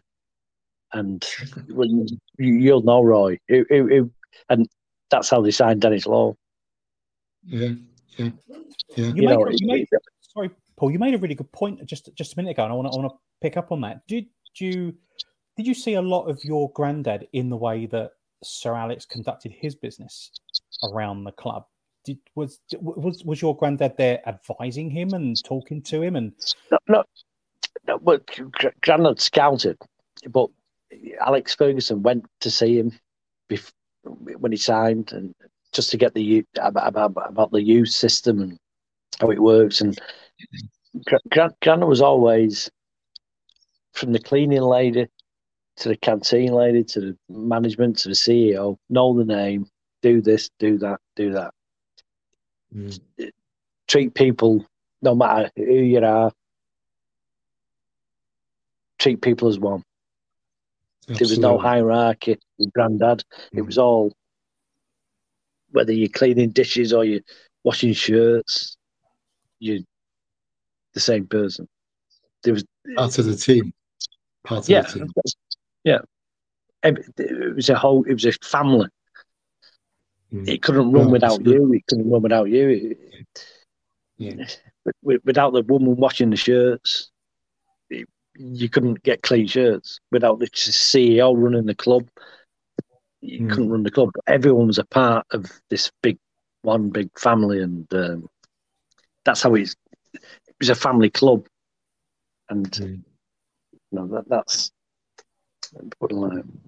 [0.94, 1.26] and
[1.70, 2.08] when
[2.38, 4.10] you, you'll know Roy, it, it, it-
[4.50, 4.68] and
[5.12, 6.36] that's how they signed Denis Law.
[7.44, 7.70] Yeah,
[8.18, 8.30] yeah,
[8.96, 8.96] yeah.
[8.96, 9.90] You, You made, know, a- you it-
[10.22, 10.92] sorry, Paul.
[10.92, 13.18] You made a really good point just just a minute ago, and I want to
[13.42, 14.08] pick up on that.
[14.08, 14.94] Did you
[15.58, 18.12] did you see a lot of your granddad in the way that
[18.44, 20.32] Sir Alex conducted his business
[20.84, 21.66] around the club?
[22.06, 26.34] Did, was was was your granddad there advising him and talking to him and
[26.72, 27.04] No, no,
[27.88, 29.78] no but Gr- Grandad scouted,
[30.30, 30.50] but
[31.20, 32.94] Alex Ferguson went to see him
[33.50, 35.36] bef- when he signed, and
[35.74, 38.60] just to get the about, about about the youth system and
[39.20, 39.82] how it works.
[39.82, 39.98] And
[41.06, 42.70] Gr- Gran- was always
[43.94, 45.08] from the cleaning lady
[45.78, 48.78] to the canteen lady to the management to the CEO.
[48.90, 49.68] Know the name,
[50.02, 51.54] do this, do that, do that.
[52.76, 53.00] Mm.
[53.88, 54.66] Treat people
[55.02, 56.32] no matter who you are.
[59.00, 59.84] Treat people as one.
[61.08, 63.24] There was no hierarchy with granddad.
[63.54, 64.14] It was all
[65.72, 67.22] whether you're cleaning dishes or you're
[67.64, 68.77] washing shirts,
[69.60, 69.80] you're
[70.94, 71.68] the same person.
[72.44, 72.64] There was
[72.96, 73.74] part of the team.
[74.44, 75.08] Part of yeah, the team.
[75.84, 76.00] yeah.
[76.84, 78.04] It was a whole.
[78.04, 78.88] It was a family.
[80.32, 80.48] Mm.
[80.48, 81.74] It couldn't run Yeah, without you.
[81.74, 82.70] It couldn't run without you.
[82.70, 83.46] It-
[84.20, 84.48] Yeah.
[85.04, 87.12] without the woman washing the shirts,
[87.90, 90.00] it- you couldn't get clean shirts.
[90.12, 92.10] Without the CEO running the club,
[93.22, 93.50] you Mm.
[93.50, 94.12] couldn't run the club.
[94.28, 96.18] Everyone was a part of this big,
[96.62, 98.28] one big family, and um,
[99.28, 99.76] that's how it's.
[100.14, 101.46] It was a family club,
[102.50, 103.04] and Mm.
[103.74, 104.72] you know that, that's.
[106.00, 106.60] Put a line.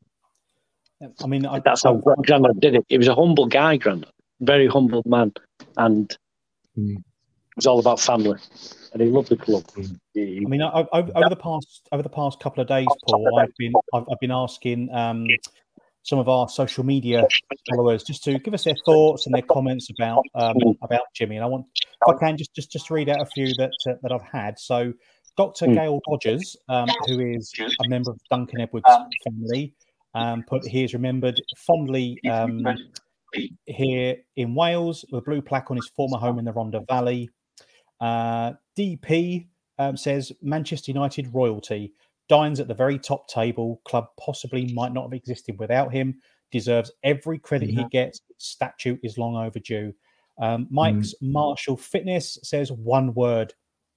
[1.23, 2.85] I mean I, That's how Gra- Grandad did it.
[2.89, 5.31] He was a humble guy, Grandad, very humble man,
[5.77, 6.15] and
[6.77, 7.01] Mm.
[7.55, 8.37] was all about family,
[8.93, 9.63] and he loved the club.
[10.13, 13.39] He, I mean, I, I, over the past over the past couple of days, Paul,
[13.39, 15.27] I've been I've, I've been asking um,
[16.03, 17.27] some of our social media
[17.69, 21.35] followers just to give us their thoughts and their comments about um, about Jimmy.
[21.35, 23.93] And I want, if I can, just just just read out a few that uh,
[24.01, 24.57] that I've had.
[24.59, 24.93] So,
[25.37, 25.67] Dr.
[25.67, 28.85] Gail Rogers, um, who is a member of Duncan Edwards
[29.23, 29.73] family,
[30.13, 32.65] um, put he is remembered fondly um,
[33.65, 37.29] here in Wales with a blue plaque on his former home in the Rhondda Valley.
[37.99, 41.93] Uh, DP um, says Manchester United royalty
[42.29, 43.81] dines at the very top table.
[43.85, 46.21] Club possibly might not have existed without him.
[46.51, 48.21] Deserves every credit he gets.
[48.37, 49.93] Statute is long overdue.
[50.41, 53.53] Um, Mike's Marshall Fitness says one word: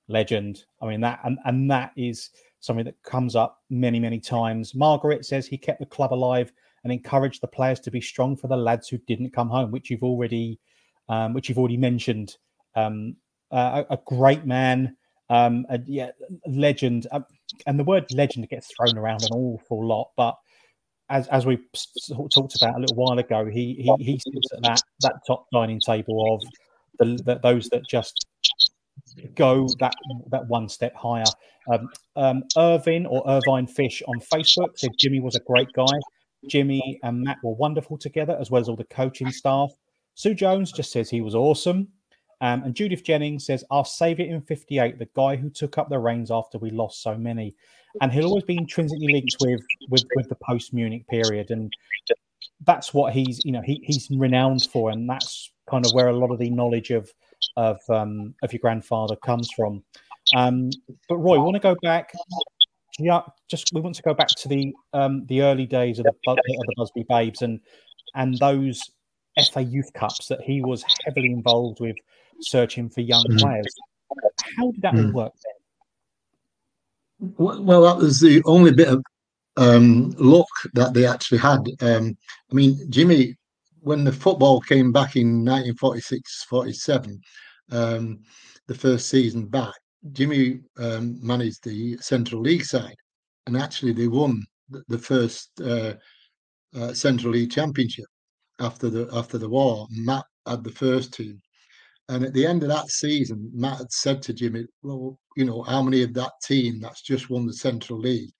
[0.08, 0.64] legend.
[0.80, 4.74] I mean that, and, and that is something that comes up many, many times.
[4.74, 6.52] Margaret says he kept the club alive
[6.84, 9.90] and encouraged the players to be strong for the lads who didn't come home, which
[9.90, 10.58] you've already,
[11.08, 12.36] um, which you've already mentioned.
[12.74, 13.16] Um,
[13.50, 14.96] uh, a, a great man,
[15.28, 16.10] um, a, yeah,
[16.46, 17.06] legend.
[17.12, 17.24] Um,
[17.66, 20.36] and the word legend gets thrown around an awful lot, but
[21.10, 21.58] as as we
[22.32, 25.80] talked about a little while ago, he he, he sits at that that top dining
[25.80, 26.42] table of
[26.98, 28.26] the, the those that just
[29.34, 29.94] go that
[30.30, 31.24] that one step higher.
[31.72, 35.98] Um, um, Irvin or Irvine Fish on Facebook said Jimmy was a great guy.
[36.48, 39.70] Jimmy and Matt were wonderful together, as well as all the coaching staff.
[40.14, 41.88] Sue Jones just says he was awesome.
[42.42, 45.88] Um, and Judith Jennings says, I'll save it in 58, the guy who took up
[45.88, 47.54] the reins after we lost so many.
[48.00, 51.50] And he'll always be intrinsically linked with with, with the post Munich period.
[51.50, 51.72] And
[52.66, 54.90] that's what he's, you know, he, he's renowned for.
[54.90, 57.10] And that's kind of where a lot of the knowledge of
[57.56, 59.84] of um, of your grandfather comes from.
[60.34, 60.70] Um,
[61.08, 62.12] but Roy, want to go back?
[62.98, 66.30] Yeah, just we want to go back to the um, the early days of the,
[66.30, 67.60] of the Busby Babes and
[68.14, 68.80] and those
[69.52, 71.96] FA Youth Cups that he was heavily involved with,
[72.40, 73.38] searching for young Mm.
[73.38, 73.74] players.
[74.56, 75.12] How did that all Mm.
[75.12, 77.34] work then?
[77.38, 79.02] Well, well, that was the only bit of
[79.56, 81.60] um, luck that they actually had.
[81.80, 82.16] Um,
[82.50, 83.36] I mean, Jimmy,
[83.80, 87.20] when the football came back in 1946 47,
[87.70, 88.20] um,
[88.66, 89.74] the first season back,
[90.12, 92.96] Jimmy um, managed the Central League side,
[93.46, 95.94] and actually they won the, the first uh,
[96.74, 98.06] uh, Central League Championship
[98.60, 99.86] after the after the war.
[99.90, 101.40] Matt had the first team,
[102.08, 105.62] and at the end of that season, Matt had said to Jimmy, "Well, you know,
[105.62, 108.32] how many of that team that's just won the Central League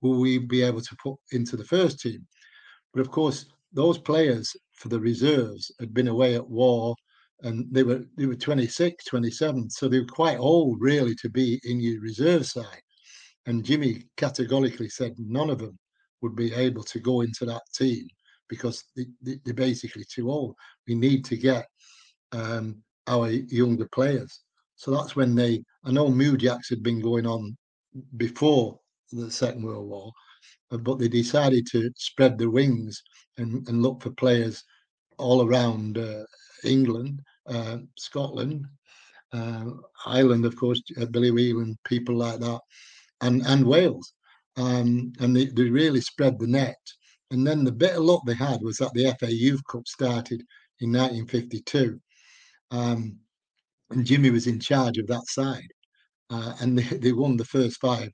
[0.00, 2.26] will we be able to put into the first team?"
[2.92, 6.94] But of course, those players for the reserves had been away at war,
[7.42, 11.60] and they were they were 26, 27, so they were quite old really to be
[11.64, 12.82] in your reserve side.
[13.46, 15.78] And Jimmy categorically said none of them
[16.20, 18.06] would be able to go into that team
[18.48, 20.54] because they, they, they're basically too old.
[20.86, 21.66] We need to get
[22.30, 24.40] um, our younger players.
[24.76, 27.56] So that's when they, I know MUJACs had been going on
[28.16, 28.78] before
[29.12, 30.12] the Second World War,
[30.70, 33.02] uh, but they decided to spread the wings
[33.38, 34.64] and, and look for players
[35.18, 36.24] all around uh,
[36.64, 38.66] England, uh, Scotland,
[39.32, 39.64] uh,
[40.06, 42.60] Ireland, of course, uh, Billy Whelan, people like that,
[43.20, 44.14] and, and Wales.
[44.56, 46.76] Um, and they, they really spread the net.
[47.30, 50.42] And then the bit of luck they had was that the FA Youth Cup started
[50.80, 51.98] in 1952.
[52.72, 53.18] Um,
[53.90, 55.68] and Jimmy was in charge of that side.
[56.30, 58.10] Uh, and they, they won the first five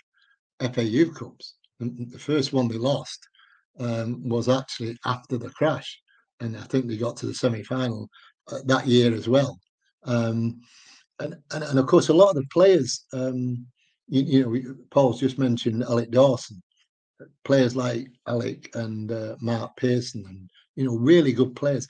[0.73, 1.55] FA Youth Cups.
[1.81, 3.21] And the first one they lost
[3.79, 6.01] um, was actually after the crash.
[6.41, 8.09] And I think they got to the semi final
[8.51, 9.59] uh, that year as well.
[10.05, 10.61] Um,
[11.21, 13.67] and, and, and of course, a lot of the players, um,
[14.09, 16.61] you, you know, Paul's just mentioned Alex Dawson,
[17.45, 21.87] players like Alex and uh, Mark Pearson, and, you know, really good players.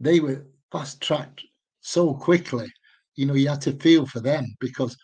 [0.00, 1.42] They were fast tracked
[1.88, 2.70] so quickly.
[3.16, 4.96] You know, you had to feel for them because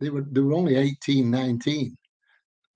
[0.00, 1.96] they were they were only 18, 19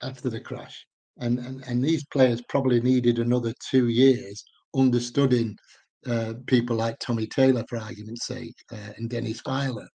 [0.03, 0.87] after the crash.
[1.19, 4.45] And, and, and these players probably needed another two years
[4.77, 5.57] understudying
[6.07, 9.89] uh, people like Tommy Taylor, for argument's sake, uh, and Dennis Viollet.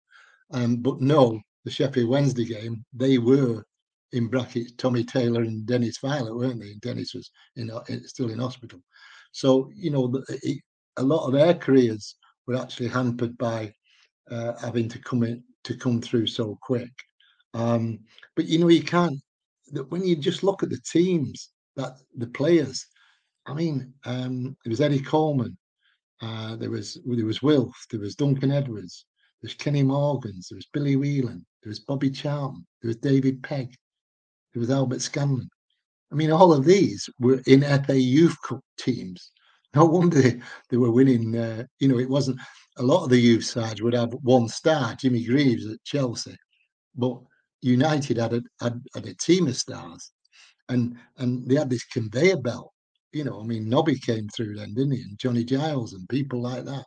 [0.53, 3.63] Um, but no, the Sheffield Wednesday game, they were
[4.13, 6.71] in brackets Tommy Taylor and Dennis Viollet, weren't they?
[6.71, 8.79] And Dennis was in, in- still in hospital.
[9.33, 10.61] So, you know, it,
[10.97, 12.15] a lot of their careers
[12.49, 13.71] were actually hampered by
[14.31, 16.91] uh, having to come in to come through so quick.
[17.53, 17.99] Um,
[18.35, 19.19] but you know, you can't.
[19.71, 22.83] That when you just look at the teams that the players,
[23.45, 25.55] I mean, um, it was Eddie Colman,
[26.23, 29.05] uh, there was there was Wilf, there was Duncan Edwards,
[29.41, 33.75] there's Kenny Morgans, there was Billy Whelan, there was Bobby Charlton, there was David Pegg,
[34.53, 35.49] there was Albert Scanlon.
[36.11, 39.31] I mean, all of these were in FA Youth Cup teams,
[39.75, 41.37] no wonder they, they were winning.
[41.37, 42.39] Uh, you know, it wasn't
[42.77, 46.35] a lot of the youth sides would have one star, Jimmy Greaves at Chelsea,
[46.95, 47.19] but
[47.61, 50.11] United had a had, had a team of stars,
[50.69, 52.73] and and they had this conveyor belt.
[53.11, 55.01] You know, I mean, Nobby came through then, didn't he?
[55.01, 56.85] And Johnny Giles and people like that.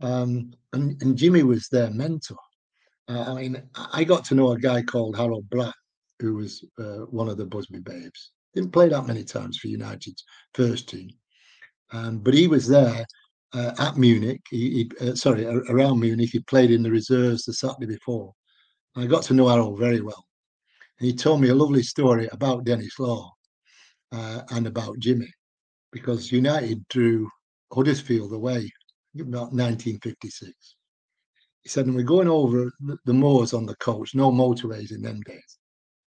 [0.00, 2.36] Um, and and Jimmy was their mentor.
[3.08, 5.74] Uh, I mean, I got to know a guy called Harold Black,
[6.20, 8.32] who was uh, one of the Busby Babes.
[8.54, 10.24] Didn't play that many times for United's
[10.54, 11.10] first team,
[11.92, 13.04] um, but he was there
[13.54, 14.42] uh, at Munich.
[14.50, 16.30] He, he uh, sorry, around Munich.
[16.32, 18.32] He played in the reserves the Saturday before.
[18.94, 20.26] And I got to know Harold very well.
[20.98, 23.32] And he told me a lovely story about Denis Law
[24.12, 25.30] uh, and about Jimmy,
[25.92, 27.28] because United drew
[27.72, 28.70] Huddersfield away
[29.14, 30.52] about 1956.
[31.62, 32.70] He said, and we're going over
[33.04, 35.58] the moors on the coach, no motorways in them days.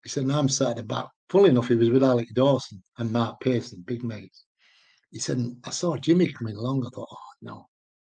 [0.04, 1.06] He said, and I'm sat at the back.
[1.30, 4.44] Funnily enough, he was with Alex Dawson and Mark Pearson, big mates.
[5.10, 6.84] He said, I saw Jimmy coming along.
[6.86, 7.66] I thought, oh, no,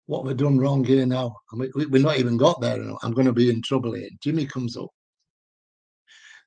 [0.07, 1.37] what have we done wrong here now?
[1.53, 2.83] I mean, we, we're not even got there.
[3.03, 4.09] I'm going to be in trouble here.
[4.21, 4.91] Jimmy comes up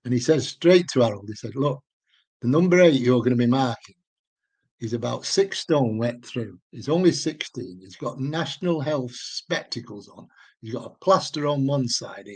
[0.05, 1.81] and he says straight to Harold, he said, look,
[2.41, 3.95] the number eight you're going to be marking
[4.81, 6.59] is about six stone wet through.
[6.71, 7.79] He's only 16.
[7.81, 10.27] He's got national health spectacles on.
[10.61, 12.35] He's got a plaster on one side here.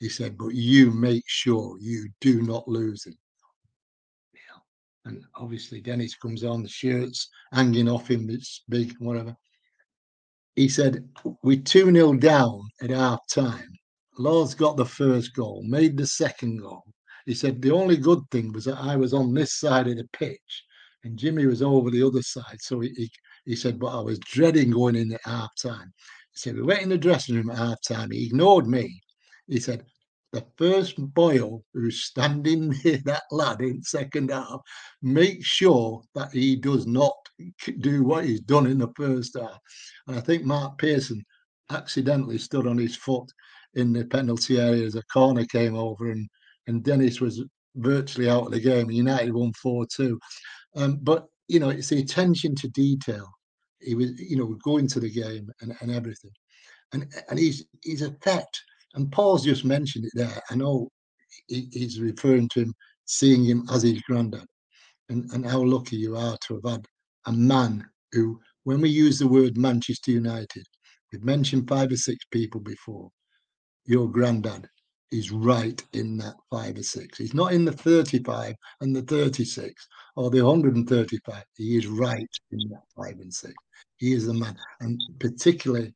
[0.00, 3.16] He said, but you make sure you do not lose him.
[5.08, 9.34] And obviously Denis comes on, the shirt's hanging off him, it's big, whatever.
[10.54, 11.08] He said,
[11.42, 13.72] we 2 0 down at half time.
[14.18, 16.84] Law's got the first goal, made the second goal.
[17.24, 20.08] He said, the only good thing was that I was on this side of the
[20.12, 20.64] pitch
[21.04, 22.60] and Jimmy was over the other side.
[22.60, 23.10] So he, he,
[23.46, 25.92] he said, but I was dreading going in at half time.
[26.32, 28.10] He said, we went in the dressing room at half time.
[28.10, 29.00] He ignored me.
[29.46, 29.84] He said,
[30.32, 34.60] the first Boyle who's standing near that lad in second half,
[35.02, 37.16] make sure that he does not
[37.80, 39.58] do what he's done in the first half.
[40.06, 41.24] And I think Mark Pearson
[41.70, 43.30] accidentally stood on his foot
[43.74, 46.28] in the penalty area as a corner came over and,
[46.66, 47.44] and Denis was
[47.76, 48.90] virtually out of the game.
[48.90, 50.18] United won 4 2.
[50.76, 53.28] Um, but you know, it's the attention to detail.
[53.80, 56.32] He was, you know, going to the game and, and everything,
[56.92, 58.52] and and he's he's a vet.
[58.94, 60.42] And Paul's just mentioned it there.
[60.50, 60.88] I know
[61.46, 62.74] he, he's referring to him,
[63.04, 64.46] seeing him as his granddad,
[65.08, 66.86] and and how lucky you are to have had
[67.26, 70.66] a man who, when we use the word Manchester United,
[71.12, 73.10] we've mentioned five or six people before.
[73.84, 74.68] Your granddad
[75.10, 77.18] is right in that five or six.
[77.18, 81.44] He's not in the 35 and the 36 or the 135.
[81.56, 83.54] He is right in that five and six.
[83.96, 84.56] He is the man.
[84.80, 85.92] And particularly,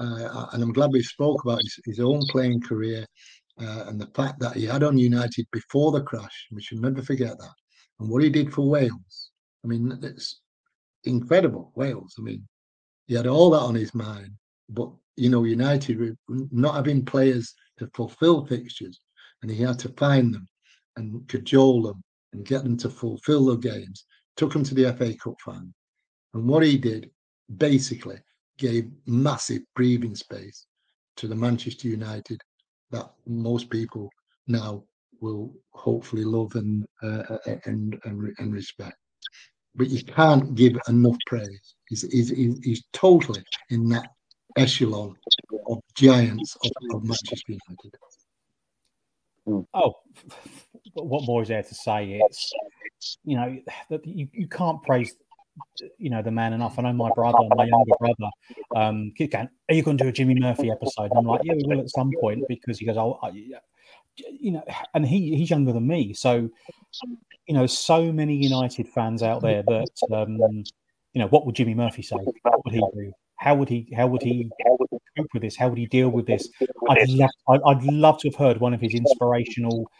[0.00, 3.06] uh, and I'm glad we spoke about his, his own playing career
[3.60, 6.48] uh, and the fact that he had on United before the crash.
[6.50, 7.54] We should never forget that.
[7.98, 9.30] And what he did for Wales.
[9.62, 10.40] I mean, it's
[11.04, 11.72] incredible.
[11.74, 12.14] Wales.
[12.18, 12.46] I mean,
[13.06, 14.30] he had all that on his mind.
[14.70, 19.00] But, you know, United not having players to fulfill fixtures,
[19.42, 20.46] and he had to find them
[20.96, 24.06] and cajole them and get them to fulfill the games.
[24.36, 25.68] Took them to the FA Cup final,
[26.32, 27.10] and what he did
[27.58, 28.18] basically
[28.60, 30.66] gave massive breathing space
[31.16, 32.40] to the Manchester United
[32.92, 34.08] that most people
[34.46, 34.84] now
[35.20, 38.96] will hopefully love and uh, uh and, and and respect.
[39.74, 41.74] But you can't give enough praise.
[41.88, 44.08] He's, he's, he's totally in that
[44.56, 45.14] echelon
[45.68, 47.94] of giants of, of Manchester United.
[49.46, 49.60] Hmm.
[49.74, 49.94] Oh,
[50.94, 52.20] what more is there to say?
[52.24, 52.52] It's
[53.24, 53.58] you know
[53.90, 55.14] that you, you can't praise
[55.98, 56.78] you know the man enough.
[56.78, 58.30] I know my brother, my younger brother,
[58.76, 61.54] um, going, "Are you going to do a Jimmy Murphy episode?" And I'm like, "Yeah,
[61.54, 65.50] we will at some point," because he goes, "Oh, I, you know," and he he's
[65.50, 66.48] younger than me, so
[67.46, 70.36] you know, so many United fans out there that um,
[71.12, 72.16] you know, what would Jimmy Murphy say?
[72.42, 73.12] What would he do?
[73.36, 73.92] How would he?
[73.96, 74.48] How would he
[75.16, 75.56] cope with this?
[75.56, 76.48] How would he deal with this?
[76.88, 79.90] I'd love, I'd, love to have heard one of his inspirational,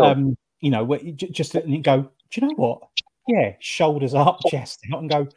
[0.00, 2.10] um, you know, just and go.
[2.30, 2.82] Do you know what?
[3.28, 5.28] Yeah, shoulders up, chest out, and go.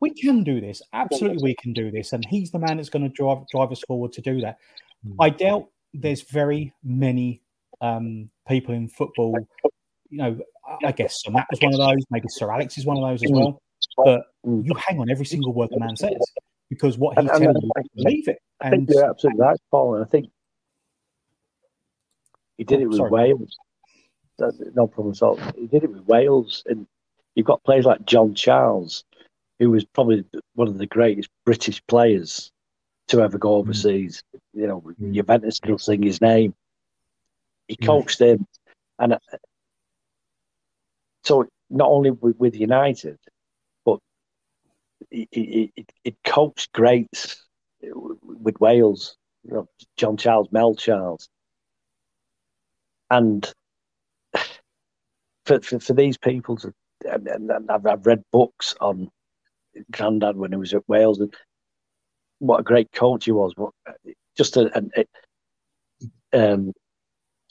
[0.00, 0.82] We can do this.
[0.92, 2.12] Absolutely, we can do this.
[2.12, 4.58] And he's the man that's going to drive drive us forward to do that.
[5.04, 5.20] Hmm.
[5.20, 7.42] I doubt there's very many
[7.80, 9.34] um, people in football.
[10.10, 10.38] You know,
[10.84, 11.30] I guess so.
[11.30, 12.04] Matt was one of those.
[12.10, 13.36] Maybe Sir Alex is one of those as hmm.
[13.36, 13.62] well.
[13.96, 14.60] But hmm.
[14.64, 16.20] you hang on every single word the man says
[16.72, 18.38] because what he tells you, believe it.
[18.60, 19.96] I think you're absolutely right, Paul.
[19.96, 20.30] And I think
[22.56, 23.10] he did oh, it with sorry.
[23.10, 23.58] Wales.
[24.38, 25.38] That's no problem at all.
[25.54, 26.86] He did it with Wales, and
[27.34, 29.04] you've got players like John Charles,
[29.58, 30.24] who was probably
[30.54, 32.50] one of the greatest British players
[33.08, 33.60] to ever go hmm.
[33.60, 34.22] overseas.
[34.34, 34.40] Mm.
[34.54, 35.14] You know, mm.
[35.14, 36.54] Juventus still sing his name.
[37.68, 37.86] He hmm.
[37.86, 38.26] coached mm.
[38.26, 38.46] him,
[38.98, 39.18] and uh,
[41.24, 43.18] so not only with, with United,
[43.84, 43.98] but
[45.10, 45.72] he, he,
[46.04, 47.46] he coached greats
[47.80, 51.28] with Wales, you know, John Charles, Mel Charles,
[53.10, 53.50] and
[55.46, 56.72] for for, for these people to,
[57.10, 59.10] I've, I've read books on
[59.90, 61.32] Grandad when he was at Wales and
[62.38, 63.54] what a great coach he was.
[63.54, 63.70] But
[64.36, 65.06] just a, a,
[66.32, 66.72] a um,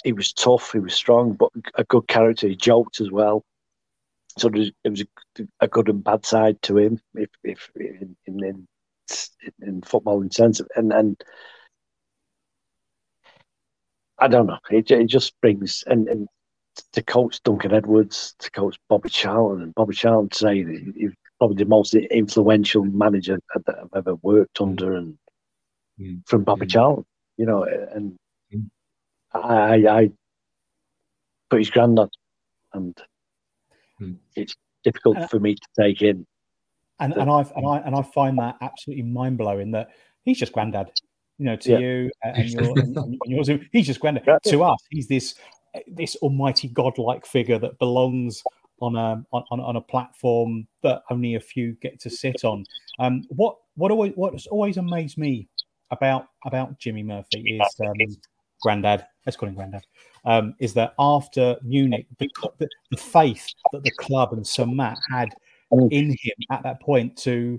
[0.03, 2.47] he was tough, he was strong, but a good character.
[2.47, 3.43] He joked as well.
[4.37, 8.67] So there was a, a good and bad side to him, if, if in, in,
[9.61, 11.21] in footballing sense, and and
[14.17, 14.59] I don't know.
[14.69, 16.27] It, it just brings and, and
[16.93, 21.69] to coach Duncan Edwards, to coach Bobby Charlton, and Bobby Charlton today, he's probably the
[21.69, 24.67] most influential manager that I've ever worked mm.
[24.67, 25.17] under, and
[25.99, 26.21] mm.
[26.27, 26.71] from Bobby mm.
[26.71, 27.05] Charlton,
[27.37, 28.17] you know, and
[28.53, 28.69] mm.
[29.33, 30.11] I, I
[31.49, 32.09] put his granddad,
[32.73, 32.97] and
[34.35, 36.25] it's difficult uh, for me to take in.
[36.99, 39.89] And, and I and I and I find that absolutely mind blowing that
[40.23, 40.91] he's just granddad,
[41.39, 41.79] you know, to yeah.
[41.79, 43.49] you and, your, and, and yours.
[43.71, 44.37] He's just granddad.
[44.43, 45.35] To us, he's this
[45.87, 48.43] this almighty godlike figure that belongs
[48.81, 52.65] on a on, on a platform that only a few get to sit on.
[52.99, 55.47] Um, what what always what's always amazed me
[55.91, 57.93] about about Jimmy Murphy is um,
[58.61, 59.05] Grandad.
[59.25, 59.85] Let's call him Grandad.
[60.25, 64.97] Um, is that after Munich, the, the, the, faith that the club and Sir Matt
[65.11, 65.29] had
[65.89, 67.57] in him at that point to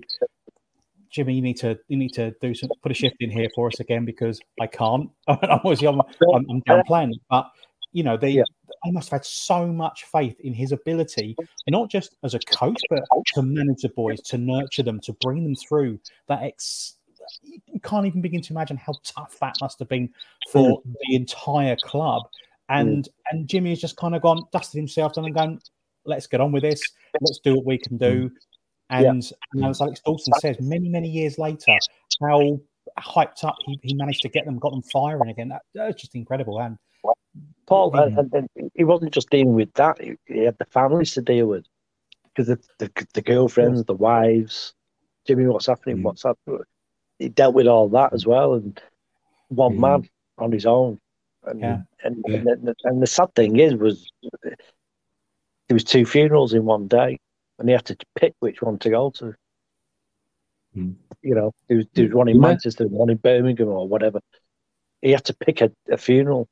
[1.09, 3.67] Jimmy, you need to you need to do some put a shift in here for
[3.67, 5.09] us again because I can't.
[5.27, 6.01] I'm, I'm,
[6.49, 7.51] I'm downplaying, but
[7.93, 8.43] you know, they yeah.
[8.85, 11.37] I must have had so much faith in his ability,
[11.69, 13.03] not just as a coach, but
[13.35, 16.95] to manage the boys, to nurture them, to bring them through that ex.
[17.41, 20.09] You can't even begin to imagine how tough that must have been
[20.51, 20.93] for mm.
[21.07, 22.23] the entire club.
[22.67, 23.09] And mm.
[23.31, 25.59] and Jimmy has just kind of gone, dusted himself down and gone,
[26.05, 26.81] let's get on with this.
[27.21, 28.29] Let's do what we can do.
[28.29, 28.31] Mm.
[28.89, 29.29] And, yeah.
[29.53, 31.77] and as Alex Dawson says, many, many years later,
[32.21, 32.59] how
[32.99, 35.47] hyped up he, he managed to get them, got them firing again.
[35.49, 36.59] That, that's just incredible.
[36.59, 36.77] And
[37.65, 38.19] Paul, mm-hmm.
[38.19, 41.65] and, and, he wasn't just dealing with that; he had the families to deal with
[42.35, 44.73] because the, the, the girlfriends, the wives.
[45.25, 45.97] Jimmy, what's happening?
[45.97, 46.03] Mm.
[46.03, 46.59] What's happening?
[47.19, 48.81] He dealt with all that as well, and
[49.49, 49.79] one mm.
[49.79, 50.99] man on his own.
[51.45, 51.81] And, yeah.
[52.03, 52.37] and, yeah.
[52.45, 54.09] and, and the sad thing is, was
[54.43, 57.17] there was two funerals in one day,
[57.59, 59.33] and he had to pick which one to go to.
[60.75, 60.95] Mm.
[61.21, 64.19] You know, there was, there was one in Manchester, one in Birmingham, or whatever.
[65.01, 66.47] He had to pick a, a funeral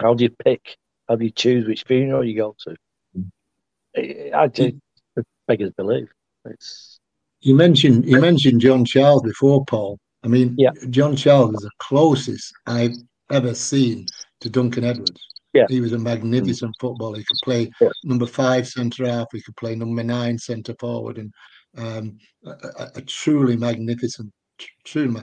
[0.00, 0.76] how do you pick?
[1.08, 2.76] How do you choose which funeral you go to?
[4.34, 4.74] I just
[5.46, 6.08] beggars believe.
[6.44, 7.00] It's
[7.40, 9.98] you mentioned you mentioned John Charles before, Paul.
[10.24, 10.70] I mean, yeah.
[10.90, 12.96] John Charles is the closest I've
[13.30, 14.06] ever seen
[14.40, 15.20] to Duncan Edwards.
[15.54, 15.66] Yeah.
[15.68, 16.80] He was a magnificent mm.
[16.80, 17.18] footballer.
[17.18, 17.88] He could play yeah.
[18.04, 19.28] number five centre half.
[19.32, 21.32] He could play number nine centre forward, and
[21.76, 24.30] um, a, a, truly magnificent,
[24.84, 25.22] truly.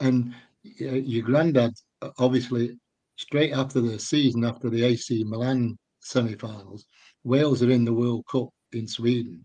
[0.00, 0.34] And
[0.80, 1.72] uh, your granddad,
[2.18, 2.78] obviously,
[3.22, 6.84] straight after the season, after the AC Milan semi-finals,
[7.24, 9.42] Wales are in the World Cup in Sweden,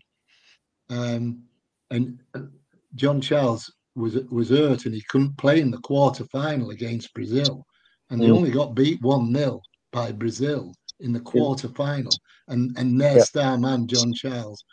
[0.90, 1.42] um,
[1.90, 2.18] and
[2.94, 7.64] John Charles was was hurt and he couldn't play in the quarter final against Brazil,
[8.10, 8.36] and they mm.
[8.36, 9.60] only got beat one 0
[9.92, 12.12] by Brazil in the quarter final,
[12.48, 13.22] and and their yeah.
[13.22, 14.64] star man John Charles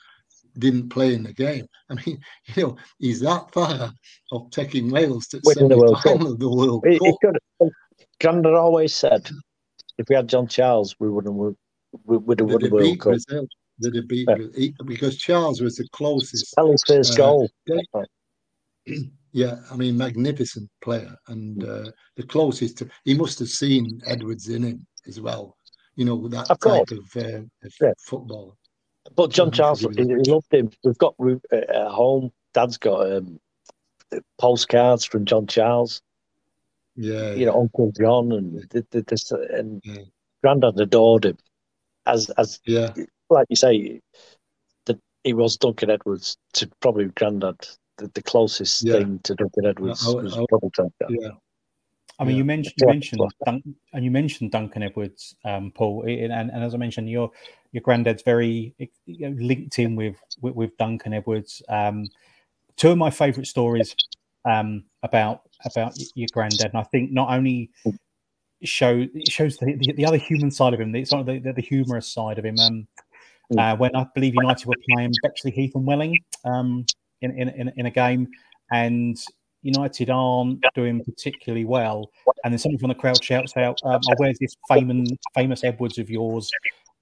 [0.57, 1.67] didn't play in the game.
[1.89, 2.19] I mean,
[2.55, 3.91] you know, he's that far
[4.31, 6.21] of taking Wales to the World Cup.
[6.21, 6.93] Of the World Cup.
[6.93, 7.43] It, it
[8.21, 9.29] Grandad always said,
[9.97, 11.35] if we had John Charles, we wouldn't
[12.03, 13.11] we would have won the World Cup.
[13.11, 13.47] Brazil.
[13.81, 14.69] It beat yeah.
[14.85, 16.55] because Charles was the closest.
[16.57, 17.49] Pelé's first uh, goal.
[19.31, 22.77] Yeah, I mean, magnificent player, and uh, the closest.
[22.77, 25.57] To, he must have seen Edwards in him as well.
[25.97, 27.91] You know that of type of, uh, of yeah.
[27.99, 28.55] football.
[29.13, 30.69] But John Charles, he, he loved him.
[30.85, 32.31] We've got uh, at home.
[32.53, 33.37] Dad's got um,
[34.39, 36.01] postcards from John Charles
[36.95, 40.03] yeah, you know, Uncle John and this and yeah.
[40.43, 41.37] Grandad adored him,
[42.05, 42.93] as as yeah,
[43.29, 44.01] like you say,
[44.85, 47.67] that he was Duncan Edwards to probably Grandad.
[47.97, 48.95] The, the closest yeah.
[48.95, 50.69] thing to Duncan Edwards I, I, was I, probably
[51.07, 51.29] Yeah.
[52.19, 56.31] I mean, you mentioned you mentioned Dun- and you mentioned Duncan Edwards, um, Paul, and,
[56.33, 57.31] and, as I mentioned, your
[57.71, 58.73] your granddad's very
[59.05, 61.61] you know, linked in with, with, with Duncan Edwards.
[61.69, 62.09] Um,
[62.75, 63.95] two of my favourite stories
[64.45, 67.69] um, about about your granddad, and I think not only
[68.63, 71.39] show it shows the, the, the, other human side of him, the sort of the,
[71.39, 72.57] the, the humorous side of him.
[72.59, 72.87] Um,
[73.53, 73.59] mm.
[73.59, 76.85] uh, when I believe United were playing Bexley Heath and Welling um,
[77.21, 78.27] in, in, in, in a game,
[78.71, 79.17] and
[79.61, 82.09] United aren't doing particularly well,
[82.43, 85.97] and then someone from the crowd shouts out, um, "Oh, where's this famous famous Edwards
[85.97, 86.49] of yours?"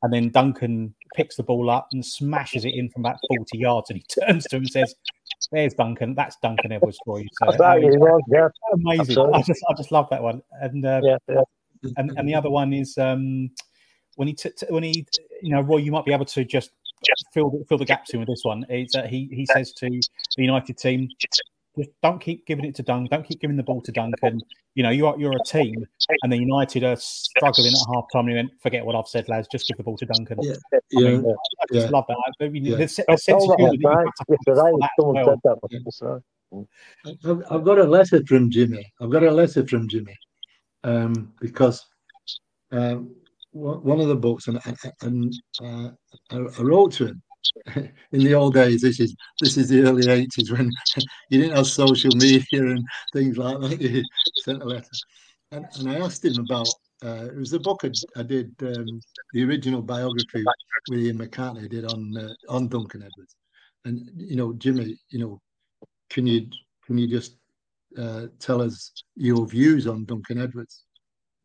[0.01, 3.89] And then Duncan picks the ball up and smashes it in from about 40 yards.
[3.89, 4.95] And he turns to him and says,
[5.51, 6.15] there's Duncan.
[6.15, 7.27] That's Duncan Edwards for you.
[7.39, 8.47] So, That's right, um, was, yeah.
[8.73, 9.01] amazing.
[9.01, 9.33] Absolutely.
[9.33, 10.41] I just I just love that one.
[10.61, 11.41] And uh, Yeah, yeah.
[11.97, 13.49] and, and the other one is um,
[14.15, 15.05] when he t- t- when he
[15.41, 16.71] you know Roy, you might be able to just
[17.33, 18.65] fill the, fill the gaps in with this one.
[18.69, 21.09] Is that he he says to the United team,
[21.77, 23.07] just don't keep giving it to Duncan.
[23.09, 24.41] Don't keep giving the ball to Duncan.
[24.75, 25.85] You know you are you're a team,
[26.21, 28.27] and the United are struggling at half time.
[28.27, 29.47] And he went, forget what I've said, lads.
[29.51, 30.37] Just give the ball to Duncan.
[30.41, 31.91] Yeah, I yeah, mean, I just yeah.
[31.91, 32.17] love that.
[32.41, 32.77] I mean, Yeah.
[32.77, 34.05] the, se- the That's sense all of right, humour that you right.
[34.05, 34.71] have to Yes, have right.
[34.71, 35.41] for that as Someone well.
[35.43, 35.59] that.
[35.71, 35.79] Yeah.
[35.85, 36.21] That's right.
[37.25, 38.93] I've, I've got a letter from Jimmy.
[39.01, 40.15] I've got a letter from Jimmy
[40.83, 41.83] um, because
[42.71, 43.15] um,
[43.51, 44.59] one one of the books, and,
[45.01, 45.89] and uh,
[46.29, 47.22] I, I wrote to him
[47.75, 48.81] in the old days.
[48.81, 50.69] This is this is the early eighties when
[51.29, 53.81] you didn't have social media and things like that.
[53.81, 54.03] You
[54.43, 54.87] sent a letter,
[55.51, 56.67] and, and I asked him about.
[57.03, 59.01] Uh, it was a book I, I did, um,
[59.33, 60.41] the original biography
[60.89, 63.35] with Ian McCartney did on uh, on Duncan Edwards,
[63.83, 65.41] and you know Jimmy, you know,
[66.09, 66.47] can you
[66.85, 67.35] can you just
[67.97, 70.83] uh, tell us your views on Duncan Edwards?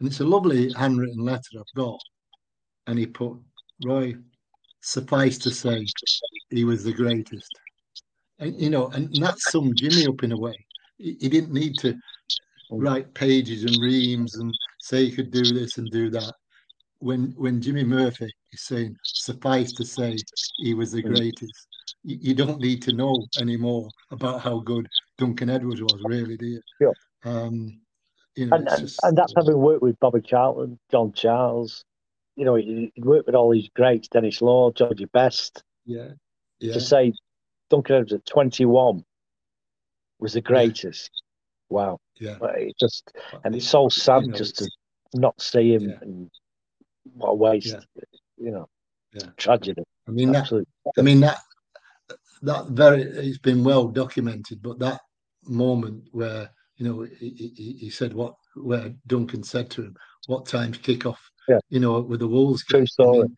[0.01, 2.01] And it's a lovely handwritten letter I've got.
[2.87, 3.37] And he put,
[3.85, 4.15] Roy,
[4.81, 5.87] suffice to say,
[6.51, 7.51] he was the greatest.
[8.39, 10.55] And, you know, and that summed Jimmy up in a way.
[10.97, 11.97] He, he didn't need to
[12.71, 16.33] write pages and reams and say he could do this and do that.
[17.01, 20.17] When when Jimmy Murphy is saying, suffice to say,
[20.59, 21.69] he was the greatest,
[22.03, 26.47] you, you don't need to know anymore about how good Duncan Edwards was, really, do
[26.47, 26.61] you?
[26.81, 26.95] Sure.
[27.25, 27.81] Um,
[28.37, 31.85] you know, And, and, just, and that's having worked with Bobby Charlton, John Charles.
[32.39, 35.65] You know, he, he'd worked with all these greats, Denis Law, Georgie Best.
[35.85, 36.11] yeah,
[36.61, 37.13] yeah, To say
[37.69, 39.05] Duncan Edwards at 21
[40.21, 41.11] was the greatest.
[41.69, 41.99] Wow.
[42.21, 42.37] yeah.
[42.39, 43.11] But it just,
[43.45, 44.71] and it's so sad You know, just to
[45.15, 45.99] not see him Yeah.
[46.03, 46.31] and
[47.15, 47.67] what a waste.
[47.67, 48.03] Yeah.
[48.37, 48.69] You know,
[49.15, 49.31] Yeah.
[49.37, 49.83] tragedy.
[50.07, 50.53] I mean that.
[50.97, 51.39] I mean that.
[52.43, 53.03] That very.
[53.03, 55.01] It's been well documented, but that
[55.45, 59.97] moment where you know he, he, he said what where Duncan said to him,
[60.29, 61.59] "What time's kick off?" Yeah.
[61.71, 62.65] You know, with the Wolves.
[62.65, 62.99] True game.
[63.01, 63.37] I mean,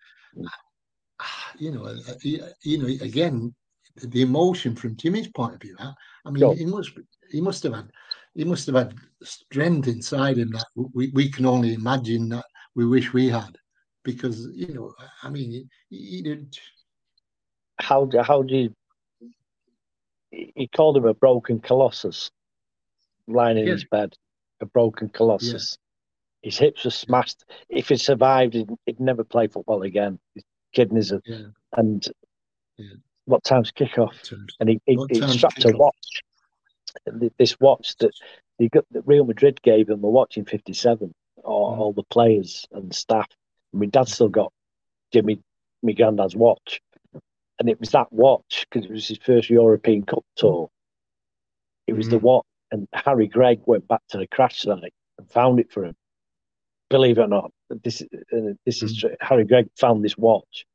[1.58, 3.54] you know, uh, you know, again,
[3.96, 5.76] the emotion from Jimmy's point of view.
[5.78, 5.92] I,
[6.24, 6.54] I mean, Sure.
[6.56, 6.90] he must
[7.30, 7.90] he must have had
[8.34, 12.44] he must have had strength inside him that we, we can only imagine that
[12.74, 13.56] we wish we had,
[14.04, 16.36] because you know, I mean, he, he.
[17.78, 18.74] How, do- how do you,
[20.30, 22.30] he he called him a broken colossus,
[23.26, 23.72] lying in Yeah.
[23.74, 24.14] his bed,
[24.60, 25.76] a broken colossus.
[26.42, 27.44] His hips were smashed.
[27.68, 30.18] If he survived, he'd, he'd never play football again.
[30.34, 31.46] His kidneys are, Yeah.
[31.76, 32.06] and
[32.78, 32.94] Yeah.
[33.26, 34.14] what time's kickoff?
[34.60, 36.22] And he, he, he strapped a watch.
[37.38, 38.12] This watch that
[38.58, 41.14] he got, that Real Madrid gave him a watch in '57.
[41.44, 41.78] All, Mm.
[41.78, 43.26] all the players and staff.
[43.72, 44.52] I mean, dad still got
[45.12, 45.40] Jimmy,
[45.82, 46.82] my granddad's watch,
[47.58, 50.68] and it was that watch because it was his first European Cup tour.
[51.86, 52.22] It was the Mhm.
[52.22, 55.96] watch, and Harry Gregg went back to the crash site and found it for him.
[56.90, 57.52] Believe it or not,
[57.84, 59.14] this is uh, this is true.
[59.20, 60.66] Harry Gregg found this watch,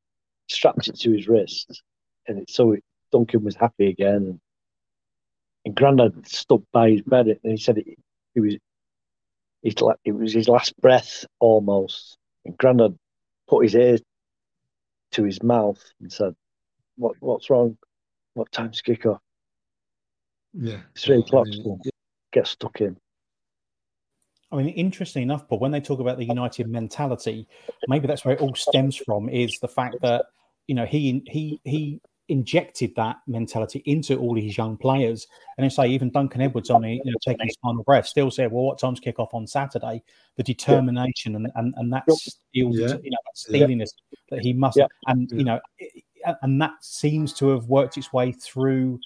[0.48, 1.84] strapped it to his wrist,
[2.28, 4.16] and it, so it, Duncan was happy again.
[4.16, 4.40] And,
[5.66, 8.00] and Grandad stood by his bed, and he said it,
[8.34, 8.56] it was
[9.62, 12.18] his, it was his last breath almost.
[12.46, 12.98] And Grandad
[13.50, 13.98] put his ear
[15.12, 16.34] to his mouth and said,
[16.98, 17.78] "What what's wrong?
[18.36, 19.20] What time's kick off?
[20.54, 21.48] Yeah, Three I o'clock.
[21.48, 21.82] mean,
[22.32, 22.96] Get stuck in."
[24.56, 27.48] I mean, interesting enough, Paul, when they talk about the United mentality,
[27.88, 30.26] maybe that's where it all stems from is the fact that
[30.68, 35.28] you know he he he injected that mentality into all his young players,
[35.58, 38.32] and I say even Duncan Edwards on the, you know taking his final breath still
[38.32, 40.02] said, "Well, what time's kick off on Saturday?"
[40.38, 42.98] The determination and and and that steel, Yeah.
[43.04, 43.94] you know, that steeliness
[44.30, 44.88] that he must, Yeah.
[45.08, 45.60] and you know,
[46.42, 49.00] and that seems to have worked its way through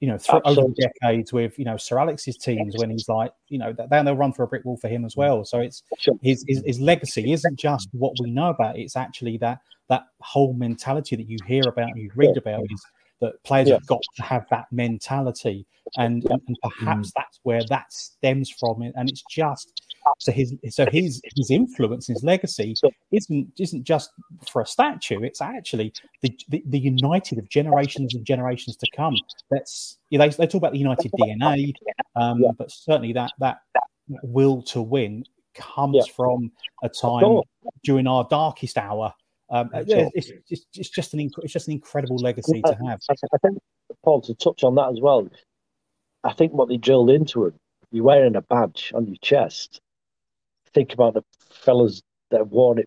[0.00, 3.58] you know, through, over decades with you know Sir Alex's teams when he's like, you
[3.58, 5.44] know, th- then they'll run for a brick wall for him as well.
[5.44, 6.14] So it's Sure.
[6.22, 10.52] his, his his legacy isn't just what we know about; it's actually that that whole
[10.54, 12.84] mentality that you hear about, and you read about, is
[13.20, 13.74] that players Yeah.
[13.74, 15.66] have got to have that mentality,
[15.96, 17.12] and and, and perhaps mm.
[17.16, 18.82] that's where that stems from.
[18.82, 19.83] And it's just
[20.18, 22.74] so his so his his influence, his legacy
[23.12, 24.10] isn't isn't just
[24.50, 25.22] for a statue.
[25.22, 25.92] It's actually
[26.22, 29.16] the the, the united of generations and generations to come.
[29.50, 31.74] That's you know, they, they talk about the united DNA,
[32.16, 32.50] um, Yeah.
[32.56, 33.58] but certainly that that
[34.22, 35.24] will to win
[35.54, 36.12] comes Yeah.
[36.14, 36.50] from
[36.82, 37.40] a time
[37.84, 39.12] during our darkest hour.
[39.50, 43.00] Um, yeah, it's, it's, it's just an inc- it's just an incredible legacy to have.
[43.08, 43.58] I, I think
[44.04, 45.28] Paul to touch on that as well.
[46.24, 47.54] I think what they drilled into him,
[47.92, 49.80] you're wearing a badge on your chest.
[50.74, 52.80] Think about the fellas that have worn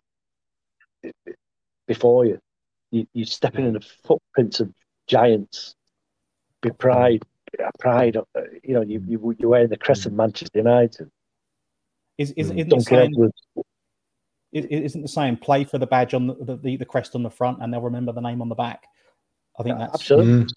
[1.03, 1.11] it
[1.87, 2.39] before you.
[2.91, 4.73] you you're stepping in the footprints of
[5.07, 5.73] giants.
[6.61, 7.23] Be pride,
[7.59, 8.17] a pride.
[8.17, 8.23] uh,
[8.63, 11.09] You know, you you you wear the crest of Manchester United.
[12.17, 13.41] Is, is, isn't, the Duncan saying, Edwards.
[14.51, 17.29] is- isn't the saying play for the badge on the, the, the crest on the
[17.29, 18.83] front and they'll remember the name on the back?
[19.59, 20.45] I think that's Absolutely.
[20.45, 20.51] Mm.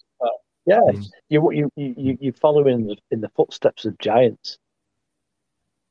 [0.65, 1.09] Yeah, Mm.
[1.29, 4.59] you you you you you follow in the in the footsteps of giants, and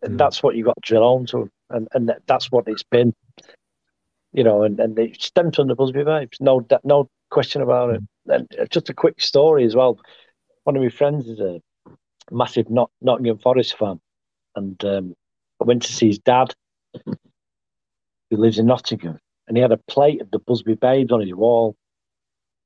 [0.05, 0.18] Mm.
[0.18, 3.14] that's what you got to drill on to, and and that's what it's been.
[4.32, 8.03] You know, and and it stemmed from the Busby Babes, no no question about it.
[8.26, 9.98] And uh, just a quick story as well.
[10.64, 11.61] One of my friends is a
[12.30, 14.01] massive Not- Nottingham Forest fan,
[14.57, 15.14] and um,
[15.61, 16.55] I went to see his dad,
[17.05, 21.34] who lives in Nottingham, and he had a plate of the Busby Babes on his
[21.34, 21.74] wall,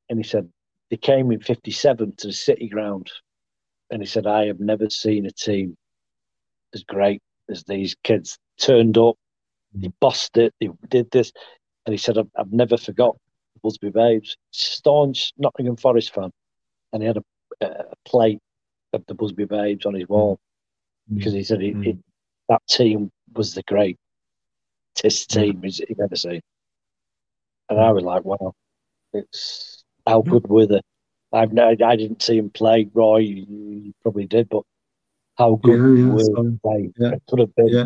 [0.08, 0.48] and he said
[0.90, 3.10] they came in 57 to the City Ground.
[3.90, 5.76] And he said, I have never seen a team
[6.74, 9.16] as great as these kids turned up.
[9.74, 11.32] They bossed it, they did this.
[11.84, 13.16] And he said, I've, I've never forgot
[13.62, 14.36] Busby Babes.
[14.52, 16.30] Staunch Nottingham Forest fan.
[16.92, 18.40] And he had a, a plate
[18.92, 20.10] of the Busby Babes on his mm.
[20.10, 20.38] wall
[21.12, 21.84] because he said he, Mm.
[21.84, 21.98] he-
[22.48, 26.42] that team was the greatest team he's, he'd ever seen.
[27.68, 27.94] And I mm.
[27.94, 28.52] was like, wow,
[29.12, 30.30] it's how mm.
[30.30, 30.80] good were they?
[31.32, 32.88] I've no, I didn't see him play.
[32.94, 34.62] Roy, you probably did, but
[35.36, 36.90] how good Yeah, yeah, were so- they?
[36.98, 37.12] yeah.
[37.12, 37.68] It could have been.
[37.68, 37.84] Yeah.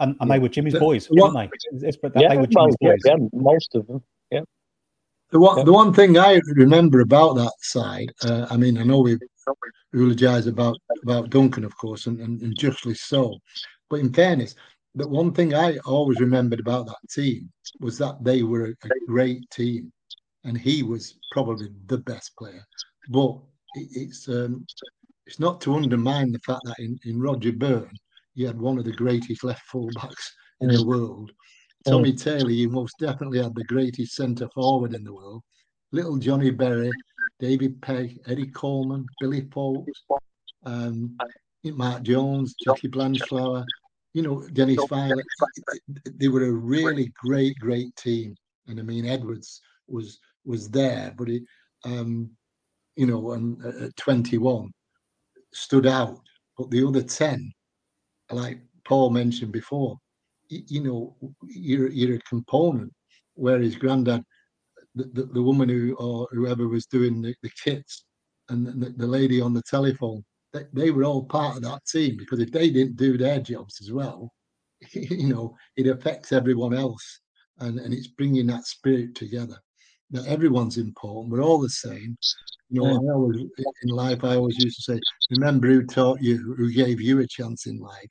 [0.00, 1.76] and, and they were Jimmy's The- boys, what- weren't they?
[1.76, 3.00] It's- it's- that Yeah, they were Jimmy's yeah, boys.
[3.04, 4.02] yeah, most of them.
[5.32, 5.64] The one, Yeah.
[5.64, 9.16] the one thing I remember about that side, uh, I mean, I know we
[9.92, 13.38] eulogise about about Duncan, of course, and, and, and justly so.
[13.88, 14.56] But in fairness,
[14.96, 19.06] the one thing I always remembered about that team was that they were a, a
[19.06, 19.92] great team,
[20.42, 22.64] and he was probably the best player.
[23.08, 23.38] But
[23.76, 24.66] it, it's um,
[25.30, 27.96] it's not to undermine the fact that in, in Roger Byrne,
[28.34, 30.28] he had one of the greatest left fullbacks
[30.60, 31.30] in the world.
[31.86, 35.44] Tommy Taylor, you most definitely had the greatest centre forward in the world.
[35.92, 36.90] Little Johnny Berry,
[37.38, 40.02] David Pegg, Eddie Colman, Billy Foulkes,
[40.66, 41.16] um,
[41.62, 43.64] Mark Jones, Jackie Blanchflower,
[44.14, 45.24] you know, Dennis Viollet.
[46.16, 48.34] They were a really great, great team.
[48.66, 51.42] And I mean, Edwards was was there, but he,
[51.84, 52.30] um,
[52.96, 54.72] you know, and at 21
[55.52, 56.20] stood out.
[56.56, 57.52] But the other 10,
[58.30, 59.96] like Paul mentioned before,
[60.48, 62.92] you know, you're you're a component.
[63.34, 64.22] Where his granddad,
[64.94, 68.04] the, the, the woman who or whoever was doing the, the kits,
[68.50, 70.22] and the, the lady on the telephone,
[70.52, 73.80] they, they were all part of that team because if they didn't do their jobs
[73.80, 74.30] as well,
[74.92, 77.20] you know, it affects everyone else,
[77.60, 79.56] and and it's bringing that spirit together.
[80.12, 81.32] That everyone's important.
[81.32, 82.16] We're all the same.
[82.68, 83.40] You know, I always
[83.82, 85.00] in life I always used to say,
[85.30, 88.10] remember who taught you, who gave you a chance in life.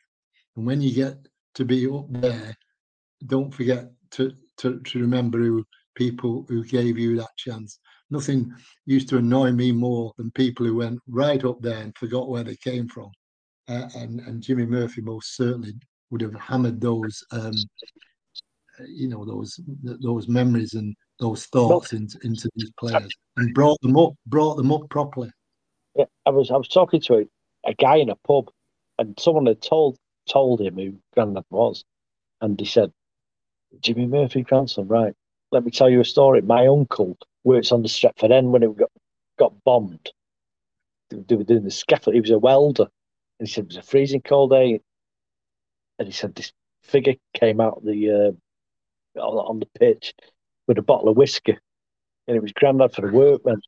[0.56, 1.18] And when you get
[1.56, 2.56] to be up there,
[3.28, 7.80] don't forget to, to, to remember who people who gave you that chance.
[8.10, 8.54] Nothing
[8.86, 12.44] used to annoy me more than people who went right up there and forgot where
[12.44, 13.12] they came from.
[13.68, 15.74] Uh, and, and Jimmy Murphy most certainly
[16.10, 17.54] would have hammered those, um,
[18.80, 23.80] uh, you know, those those memories and those thoughts into, into these players and brought
[23.82, 25.30] them up, brought them up properly.
[25.96, 27.26] Yeah, I was I was talking to a,
[27.70, 28.50] a guy in a pub,
[28.98, 29.98] and someone had told
[30.28, 31.84] told him who Grandad was,
[32.42, 32.92] and he said,
[33.82, 35.14] "Jimmy Murphy grandson, right?
[35.52, 36.42] Let me tell you a story.
[36.42, 38.92] My uncle works on the Stretford End when it got
[39.38, 40.12] got bombed.
[41.10, 42.14] They were- they were doing the scaffold.
[42.14, 42.88] He was a welder,
[43.40, 44.80] and he said it was a freezing cold day,
[45.98, 50.14] and he said this figure came out the uh, on, on the pitch
[50.70, 51.58] with a bottle of whiskey,
[52.28, 53.62] and it was Grandad for the workmen."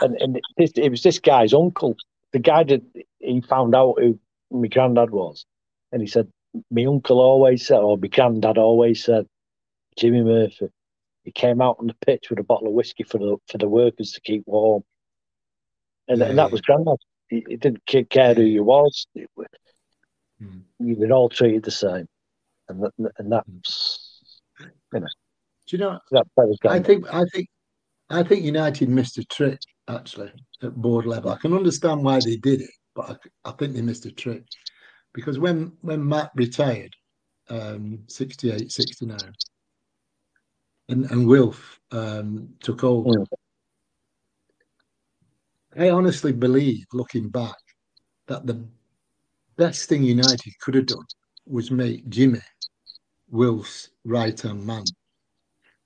[0.00, 1.96] and and this, it was this guy's uncle.
[2.32, 2.82] The guy that
[3.18, 4.18] he found out who
[4.50, 5.46] my granddad was,
[5.92, 6.28] and he said,
[6.70, 9.26] "My uncle always said, or my granddad always said,
[9.96, 10.68] Jimmy Murphy.
[11.24, 13.68] He came out on the pitch with a bottle of whiskey for the for the
[13.68, 14.82] workers to keep warm,
[16.08, 16.98] and, Yeah, and that was granddad.
[17.28, 19.06] He, he didn't care who you was.
[19.14, 19.28] It.
[20.38, 20.48] You
[20.78, 20.94] hmm.
[20.94, 22.06] were all treated the same,
[22.68, 24.22] and that, and that's
[25.66, 25.98] Do you know?
[26.12, 27.48] that, that I think I think
[28.08, 29.58] I think United missed a trick
[29.88, 31.30] actually at board level.
[31.30, 33.10] I can understand why they did it, but
[33.44, 34.44] I, I think they missed a trick
[35.12, 36.94] because when when Matt retired,
[37.48, 39.18] um, 68, 69,
[40.88, 43.08] and and Wilf um, took over.
[43.08, 43.26] Mm.
[45.78, 47.56] I honestly believe, looking back,
[48.28, 48.64] that the
[49.56, 51.04] best thing United could have done
[51.46, 52.40] was make Jimmy
[53.28, 54.84] Wilf's right hand man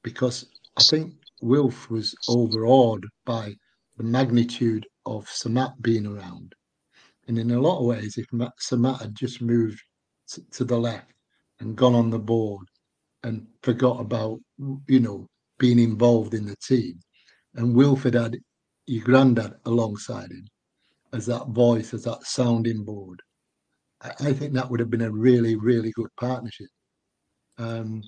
[0.03, 0.47] because
[0.77, 3.55] I think Wilf was overawed by
[3.97, 6.55] the magnitude of Sir Matt being around.
[7.29, 8.27] And in a lot of ways, if
[8.59, 9.81] Sir Matt had just moved
[10.53, 11.13] to the left
[11.61, 12.67] and gone on the board
[13.23, 14.39] and forgot about,
[14.89, 15.27] you know,
[15.59, 16.99] being involved in the team,
[17.55, 18.39] and Wilford had
[18.87, 20.47] your granddad alongside him,
[21.13, 23.21] as that voice, as that sounding board.
[24.01, 26.69] I, I think that would have been a really, really good partnership.
[27.59, 28.03] Um,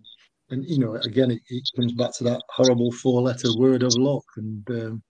[0.52, 4.24] and you know, again, it, it, comes back to that horrible four-letter word of luck,
[4.36, 5.02] and um,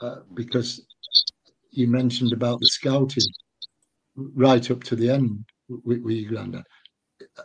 [0.00, 0.84] uh, because
[1.70, 3.22] you mentioned about the scouting
[4.16, 6.64] right up to the end with, with your granddad,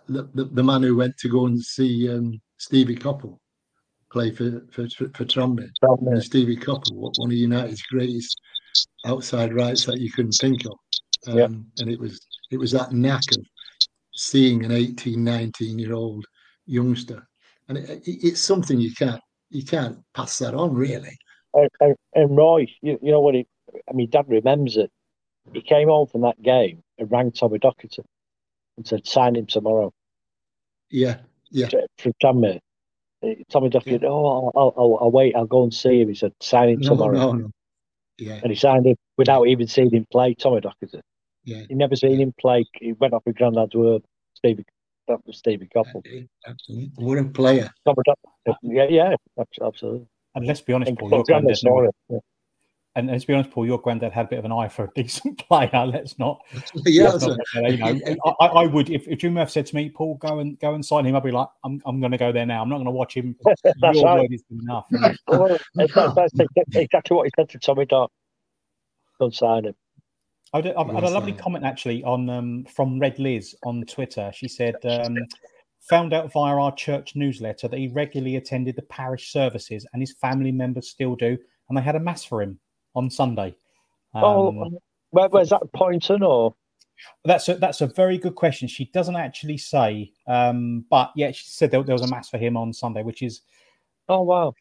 [0.08, 3.38] the, the, the, man who went to go and see um, Stevie Coppell
[4.10, 8.40] play for for for, for Tranmere, Stevie Coppell, one of United's greatest
[9.06, 10.78] outside rights that you couldn't think of,
[11.28, 11.52] um, yep.
[11.80, 13.46] and it was it was that knack of
[14.16, 16.26] seeing an 18, 19 year old
[16.68, 17.28] youngster,
[17.68, 21.18] and it, it, it's something you can't you can't pass that on really.
[21.54, 23.36] And, and, and Roy, you, you know what?
[23.36, 23.48] He,
[23.90, 24.92] I mean, Dad remembers it.
[25.54, 28.04] He came home from that game and rang Tommy Docherty
[28.76, 29.94] and said, "Sign him tomorrow."
[30.90, 31.18] Yeah,
[31.50, 31.70] yeah.
[31.98, 32.60] From Tranmere.
[33.50, 34.10] Tommy Docherty, yeah.
[34.10, 35.36] oh, I'll, I'll, I'll, wait.
[35.36, 36.10] I'll go and see him.
[36.10, 37.52] He said, "Sign him no, tomorrow." No, no.
[38.18, 38.40] Yeah.
[38.42, 40.34] And he signed him without even seeing him play.
[40.34, 41.02] Tommy Docherty.
[41.44, 41.64] Yeah.
[41.70, 42.66] He never seen him play.
[42.74, 44.04] He went off with Grandad's word.
[44.34, 44.66] Stevie
[45.08, 46.28] that was Stevie Coppell.
[46.46, 46.92] Absolutely.
[46.96, 47.72] What a player.
[48.62, 49.16] Yeah, yeah,
[49.62, 50.08] absolutely.
[50.36, 52.20] And let's be honest, Paul, your granddad, yeah.
[52.96, 54.92] and let's be honest, Paul, your granddad had a bit of an eye for a
[54.96, 55.86] decent player.
[55.86, 56.40] Let's not.
[56.86, 58.00] yeah, let's not, you know,
[58.40, 60.86] I, I, would if, if Jim Murphy said to me, Paul, go and go and
[60.86, 61.16] sign him.
[61.16, 62.62] I'd be like, I'm, I'm going to go there now.
[62.62, 63.36] I'm not going to watch him.
[63.44, 63.62] that's
[63.98, 64.22] your right.
[64.22, 64.86] word is enough.
[65.28, 66.34] well, that's, that's
[66.76, 68.12] exactly what he said to Tommy Dart.
[69.20, 69.76] Don't sign him.
[70.54, 74.32] I had, had a lovely comment actually on um, from Red Liz on Twitter.
[74.34, 75.18] She said, um,
[75.90, 80.14] "Found out via our church newsletter that he regularly attended the parish services, and his
[80.22, 81.38] family members still do,
[81.70, 82.60] and they had a mass for him
[82.96, 83.56] on Sunday."
[84.14, 84.80] Um, oh,
[85.12, 86.56] where, where's that Poynton or?
[87.26, 88.68] That's a that's a very good question.
[88.68, 92.40] She doesn't actually say, um, but yeah, she said there, there, was a mass for
[92.40, 93.42] him on Sunday, which is,
[94.10, 94.56] oh wow,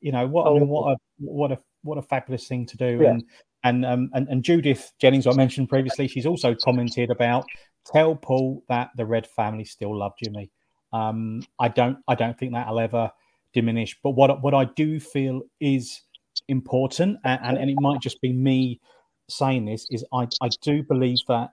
[0.00, 2.76] you know what oh, I mean, what a what a what a fabulous thing to
[2.78, 3.10] do, yeah.
[3.10, 3.24] and
[3.64, 7.44] and, um, and and Judith Jennings, I mentioned previously, she's also commented about
[7.86, 10.50] tell Paul that the Red family still love Jimmy.
[10.92, 13.10] Um, I don't I don't think that'll ever
[13.52, 13.96] diminish.
[14.02, 16.02] But what what I do feel is
[16.48, 18.80] important, and, and, and it might just be me
[19.28, 21.50] saying this, is I, I do believe that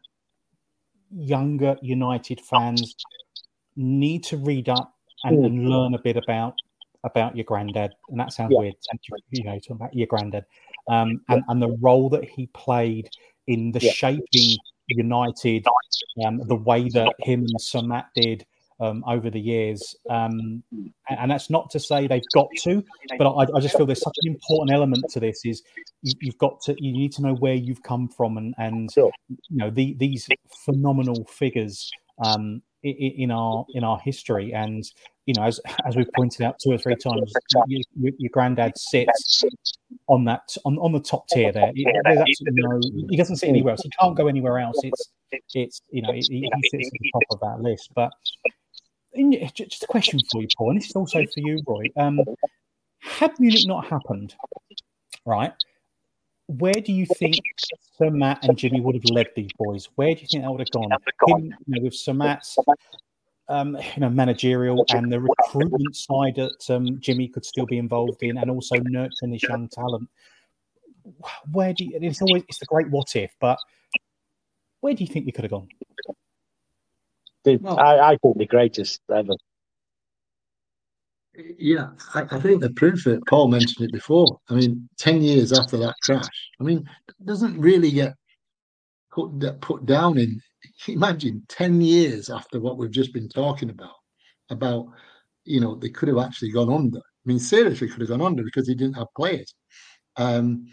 [1.11, 2.95] younger United fans
[3.75, 4.93] need to read up
[5.23, 6.55] and, and learn a bit about
[7.03, 7.93] about your granddad.
[8.09, 8.59] And that sounds yeah.
[8.59, 8.75] weird,
[9.29, 10.45] you know, talking about your granddad
[10.89, 13.09] um, and, and the role that he played
[13.47, 13.91] in the yeah.
[13.91, 15.65] shaping United,
[16.25, 18.45] um, the way that him and Sir Matt did
[18.79, 19.95] um, over the years.
[20.09, 20.63] Um,
[21.09, 22.83] and, that's not to say they've got to,
[23.17, 25.63] but I, I, just feel there's such an important element to this: is
[26.01, 29.11] you, have got to you need to know where you've come from, and and sure.
[29.27, 30.27] you know the, these
[30.65, 31.91] phenomenal figures
[32.23, 34.83] um, in, our in our history, and
[35.25, 37.31] you know, as as we've pointed out two or three times,
[37.67, 39.43] your, your granddad sits
[40.07, 41.71] on that on, on the top tier there.
[42.05, 43.81] Absolutely no, he doesn't sit anywhere else.
[43.83, 44.77] He can't go anywhere else.
[44.83, 45.11] It's
[45.53, 47.89] it's you know he, he sits at the top of that list.
[47.95, 48.11] But
[49.13, 51.85] in, just a question for you, Paul, and this is also for you, Roy.
[51.97, 52.19] Um,
[53.01, 54.35] had Munich not happened,
[55.25, 55.53] right?
[56.49, 57.35] Where do you think
[57.95, 59.87] Sir Matt and Jimmy would have led these boys?
[59.95, 60.89] Where do you think that would have gone?
[61.27, 62.57] Him, you know, with Sir Matt's
[63.49, 68.23] um, you know, managerial and the recruitment side that um, Jimmy could still be involved
[68.23, 70.09] in, and also nurturing this young talent.
[71.51, 73.59] Where do you, it's always it's the great what if, but
[74.79, 75.67] where do you think we could have gone?
[77.45, 79.33] Well, I, I think the greatest ever.
[81.57, 84.39] Yeah, I, I, think the proof that Paul mentioned it before.
[84.49, 86.27] I mean, ten years after that crash,
[86.59, 86.87] I mean,
[87.25, 88.13] doesn't really get
[89.11, 90.41] put put down in
[90.87, 93.95] imagine 10 years after what we've just been talking about,
[94.49, 94.87] about,
[95.45, 96.99] you know, they could have actually gone under.
[96.99, 99.53] I mean, seriously could have gone under because he didn't have players.
[100.17, 100.67] Um,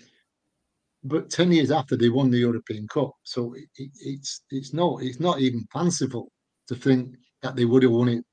[1.05, 3.13] but 10 years after they won the European Cup.
[3.23, 6.33] So it, it, it's it's no, it's not even fanciful
[6.69, 8.25] to think that they would have won it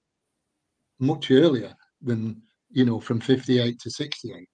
[1.00, 4.48] much earlier than, you know, from 58 to 68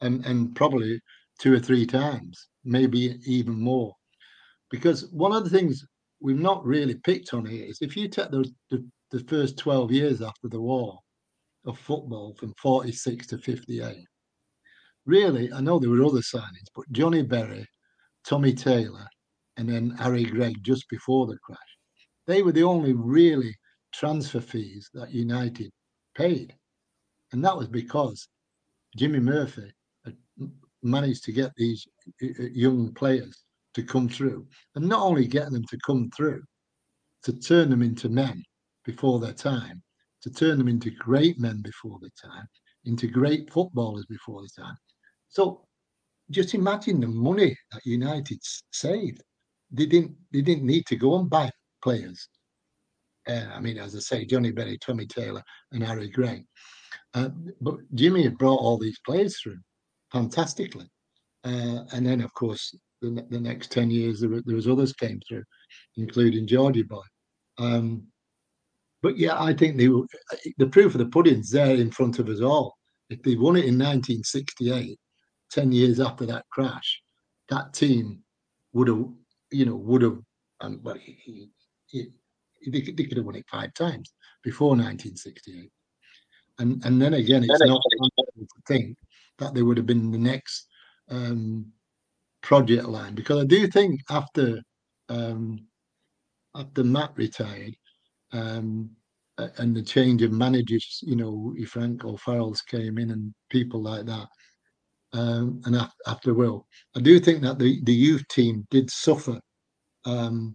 [0.00, 1.00] and, and probably
[1.40, 3.94] two or three times, maybe even more.
[4.70, 5.84] Because one of the things
[6.20, 9.92] we've not really picked on here is if you take the, the, the first 12
[9.92, 10.98] years after the war
[11.66, 14.04] of football from 46 to 58,
[15.04, 17.66] really, I know there were other signings, but Johnny Berry,
[18.24, 19.06] Tommy Taylor,
[19.56, 21.58] and then Harry Gregg just before the crash,
[22.26, 23.54] they were the only really
[23.94, 25.70] transfer fees that United
[26.16, 26.54] paid.
[27.32, 28.28] And that was because
[28.96, 29.72] Jimmy Murphy
[30.04, 30.16] had
[30.82, 31.86] managed to get these
[32.20, 36.42] young players to come through, and not only getting them to come through,
[37.24, 38.42] to turn them into men
[38.84, 39.82] before their time,
[40.22, 42.46] to turn them into great men before their time,
[42.84, 44.76] into great footballers before their time.
[45.28, 45.66] So
[46.30, 48.38] just imagine the money that United
[48.72, 49.22] saved.
[49.70, 50.16] They didn't.
[50.32, 51.50] They didn't need to go and buy
[51.82, 52.28] players.
[53.28, 56.44] Uh, I mean, as I say, Johnny Berry, Tommy Taylor, and Harry Gregg.
[57.16, 57.30] Uh,
[57.62, 59.58] but Jimmy had brought all these players through
[60.12, 60.86] fantastically.
[61.44, 65.20] Uh, and then, of course, the, the next 10 years, there, there was others came
[65.26, 65.42] through,
[65.96, 67.02] including Georgie Boy.
[67.58, 68.06] Um,
[69.02, 70.06] but yeah, I think they were,
[70.58, 72.74] the proof of the pudding's there in front of us all.
[73.08, 74.98] If they won it in 1968,
[75.52, 77.00] 10 years after that crash,
[77.48, 78.20] that team
[78.74, 79.06] would have,
[79.52, 80.18] you know, would have,
[80.60, 81.48] um, well, he,
[81.86, 82.10] he,
[82.66, 84.12] they, they could have won it five times
[84.42, 85.70] before 1968.
[86.58, 88.96] And and then again, it's not to think
[89.38, 90.66] that they would have been the next
[91.10, 91.66] um,
[92.42, 94.62] project line because I do think after
[95.08, 95.66] um,
[96.54, 97.74] after Matt retired
[98.32, 98.90] um,
[99.38, 104.06] and the change of managers, you know, if Frank O'Farrell's came in and people like
[104.06, 104.26] that.
[105.12, 109.40] Um, and after, after Will, I do think that the, the youth team did suffer
[110.04, 110.54] um,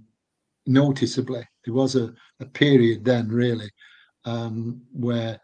[0.65, 1.43] noticeably.
[1.65, 3.69] There was a, a period then, really,
[4.25, 5.39] um, where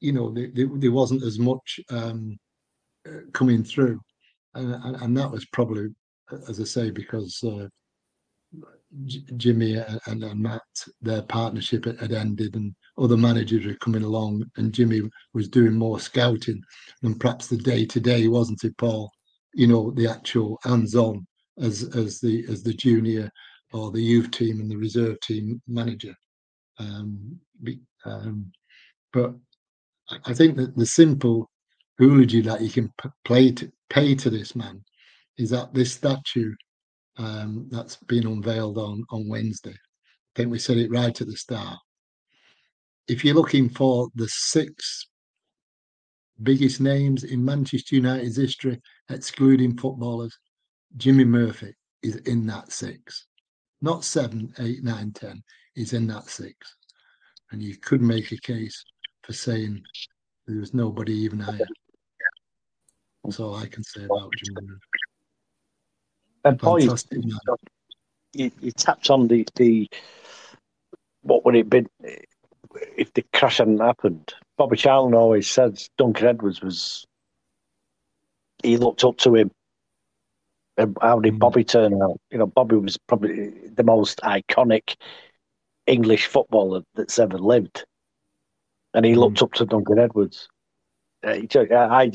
[0.00, 2.38] you know there, there, wasn't as much um,
[3.06, 4.00] uh, coming through,
[4.54, 5.88] and, and, that was probably,
[6.48, 7.66] as I say, because uh,
[9.36, 10.62] Jimmy and, and, Matt,
[11.00, 15.02] their partnership had ended, and other managers were coming along, and Jimmy
[15.34, 16.62] was doing more scouting
[17.00, 19.10] than perhaps the day to day, wasn't it, Paul?
[19.54, 21.26] You know, the actual hands-on
[21.60, 23.30] as as the as the junior
[23.72, 26.14] or the youth team and the reserve team manager.
[26.78, 27.40] Um,
[28.04, 28.52] um,
[29.12, 29.34] but
[30.24, 31.50] I think that the simple
[31.98, 32.92] eulogy that you can
[33.24, 34.82] play to, pay to this man
[35.38, 36.54] is that this statue
[37.18, 39.70] um, that's been unveiled on on Wednesday.
[39.70, 41.78] I think we said it right at the start.
[43.08, 45.06] If you're looking for the six
[46.42, 50.36] biggest names in Manchester United's history, excluding footballers,
[50.96, 53.26] Jimmy Murphy is in that six.
[53.80, 55.42] Not seven, eight, nine, ten.
[55.74, 56.54] He's in that six.
[57.50, 58.82] And you could make a case
[59.32, 59.82] for saying
[60.46, 61.66] there was nobody even higher.
[63.24, 64.78] That's all I can say about Murphy.
[66.44, 66.96] And Paul, you,
[68.32, 69.88] you, you, tapped on the, the
[71.22, 71.86] what would it be
[72.96, 74.34] if the crash hadn't happened?
[74.58, 77.06] Bobby Charlton always says Duncan Edwards was
[78.62, 79.50] he looked up to him.
[80.76, 81.38] And how did mm.
[81.38, 82.20] Bobby turn out?
[82.30, 84.96] You know, Bobby was probably the most iconic
[85.86, 87.84] English footballer that's ever lived,
[88.94, 89.44] and he looked mm.
[89.44, 90.48] up to Duncan Edwards.
[91.24, 92.10] Uh, he, I, I,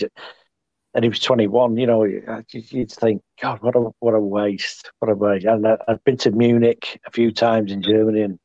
[0.93, 1.77] and he was 21.
[1.77, 5.45] You know, you'd think, God, what a what a waste, what a waste.
[5.45, 8.39] And I, have been to Munich a few times in Germany and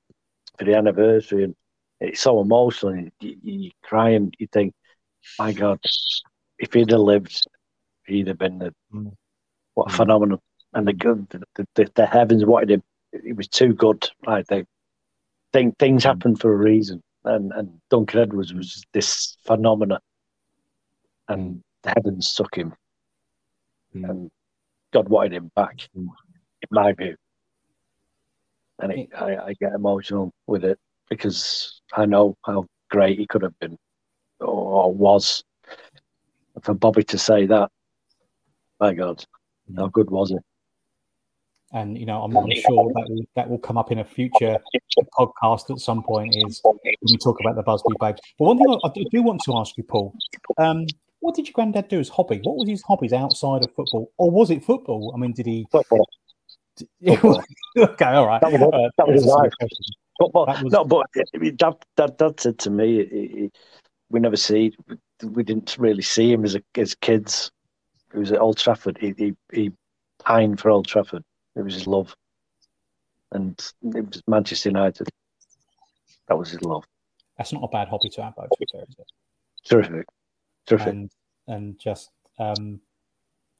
[0.59, 1.55] for the anniversary, and
[2.01, 2.93] it's so emotional.
[2.93, 4.75] And you, you cry and you think,
[5.39, 5.81] my God,
[6.59, 7.43] if he'd have lived,
[8.07, 9.13] he'd have been the mm.
[9.75, 9.97] what a mm.
[9.97, 10.39] phenomenon.
[10.75, 12.83] And the good, the, the, the, heavens wanted him.
[13.25, 14.09] He was too good.
[14.27, 14.67] I think.
[15.53, 16.07] Think things mm.
[16.07, 20.01] happen for a reason, and and Duncan Edwards was this phenomenon,
[21.29, 22.73] and mm the heavens took him,
[23.95, 24.09] mm.
[24.09, 24.31] and
[24.93, 26.09] God wanted him back, in
[26.71, 27.17] my view.
[28.79, 33.43] And it, I, I get emotional with it because I know how great he could
[33.43, 33.77] have been
[34.41, 35.43] or was.
[36.63, 37.71] For Bobby to say that,
[38.79, 39.25] my God,
[39.69, 39.79] hmm.
[39.79, 40.43] how good was it?
[41.73, 44.59] And you know I'm, I'm sure that will, that will come up in a future
[45.19, 48.21] podcast at some point is when we talk about the Busby Babes.
[48.39, 50.15] But one thing I, do want to ask you, Paul,
[50.59, 50.87] um,
[51.21, 52.41] what did your granddad do as hobby?
[52.43, 55.13] What was his hobbies outside of football, or was it football?
[55.15, 55.67] I mean, did he?
[55.71, 56.09] Football.
[57.07, 58.41] okay, all right.
[58.41, 59.53] That was, uh, that was his life.
[60.19, 60.47] Football.
[60.47, 60.73] Was...
[60.73, 61.07] No, but
[61.57, 63.51] dad, dad, dad said to me, he, he,
[64.11, 64.75] we never see,
[65.23, 67.51] we didn't really see him as a, as kids.
[68.13, 68.99] He was at Old Trafford.
[69.01, 69.73] He, he, he
[70.23, 71.25] pined for Old Trafford.
[71.55, 72.15] It was his love,
[73.31, 75.09] and it was Manchester United.
[76.29, 76.85] That was his love.
[77.37, 78.45] That's not a bad hobby to have, though.
[78.45, 79.07] To be fair, is it?
[79.69, 80.07] Terrific.
[80.67, 80.89] Terrific.
[80.89, 81.11] And
[81.49, 82.81] and just um,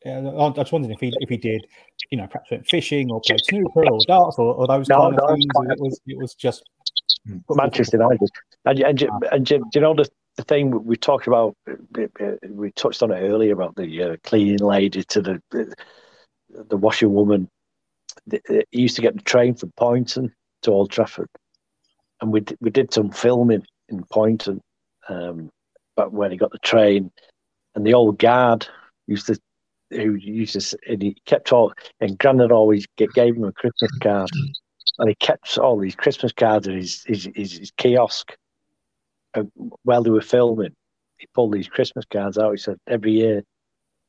[0.05, 1.67] yeah, I was wondering if he if he did,
[2.11, 5.17] you know, perhaps went fishing or played snooker or darts or, or those no, kind
[5.17, 5.47] no, of things.
[5.71, 6.65] It was it was just
[7.51, 8.29] Manchester United.
[8.65, 11.57] And, and, and, and do you know the, the thing we talked about?
[12.49, 15.75] We touched on it earlier about the uh, cleaning lady to the the,
[16.69, 17.49] the washerwoman.
[18.31, 20.33] He used to get the train from Poynton
[20.63, 21.29] to Old Trafford,
[22.21, 24.61] and we we did some filming in Poynton.
[25.09, 25.51] Um,
[25.97, 27.11] but when he got the train,
[27.75, 28.67] and the old guard
[29.07, 29.39] used to
[29.91, 34.31] who used to and he kept all and Grandad always gave him a Christmas card,
[34.99, 38.35] and he kept all these Christmas cards in his his, his, his kiosk.
[39.35, 39.51] And
[39.83, 40.75] while they were filming,
[41.19, 42.53] he pulled these Christmas cards out.
[42.53, 43.43] He said every year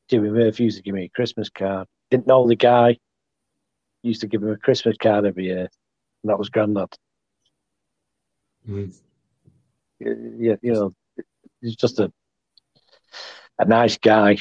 [0.08, 1.86] Jimmy Murphy used to give me a Christmas card.
[2.10, 2.98] Didn't know the guy.
[4.04, 5.60] Used to give him a Christmas card every year,
[6.22, 6.92] and that was Grandad.
[8.68, 8.94] Mm.
[9.98, 10.94] Yeah, you know,
[11.62, 12.12] he's just a
[13.58, 14.36] a nice guy,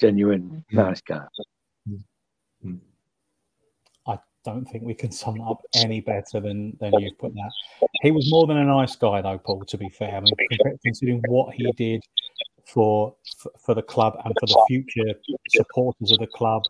[0.00, 0.76] genuine Mm.
[0.76, 1.26] nice guy.
[4.06, 7.50] I don't think we can sum up any better than than you've put that.
[8.00, 9.62] He was more than a nice guy, though, Paul.
[9.66, 12.02] To be fair, I mean, considering what he did
[12.64, 16.62] for for, for the club and for the future supporters of the club,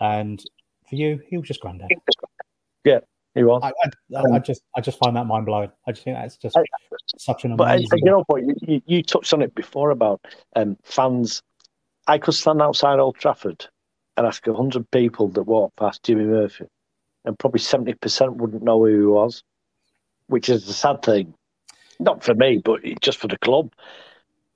[0.00, 0.42] and
[0.90, 1.88] for you, he was just granddad.
[2.84, 3.00] Yeah,
[3.34, 3.62] he was.
[3.62, 3.72] I,
[4.18, 5.70] I, I just I just find that mind blowing.
[5.86, 6.58] I just think that's just
[7.16, 8.00] such an But uh, amazing.
[8.00, 8.42] you know what?
[8.42, 10.20] You, you, you touched on it before about
[10.56, 11.42] um, fans.
[12.06, 13.66] I could stand outside Old Trafford
[14.16, 16.66] and ask hundred people that walk past Jimmy Murphy,
[17.24, 19.44] and probably seventy percent wouldn't know who he was,
[20.26, 21.32] which is a sad thing.
[22.00, 23.72] Not for me, but just for the club.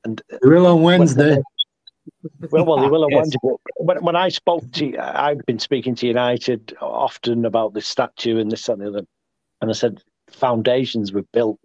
[0.04, 1.38] And We will on Wednesday.
[2.50, 3.34] Well, well, they will have Yes.
[3.76, 8.50] when, when I spoke to, I've been speaking to United often about the statue and
[8.50, 9.06] this and the other,
[9.60, 11.58] and I said foundations were built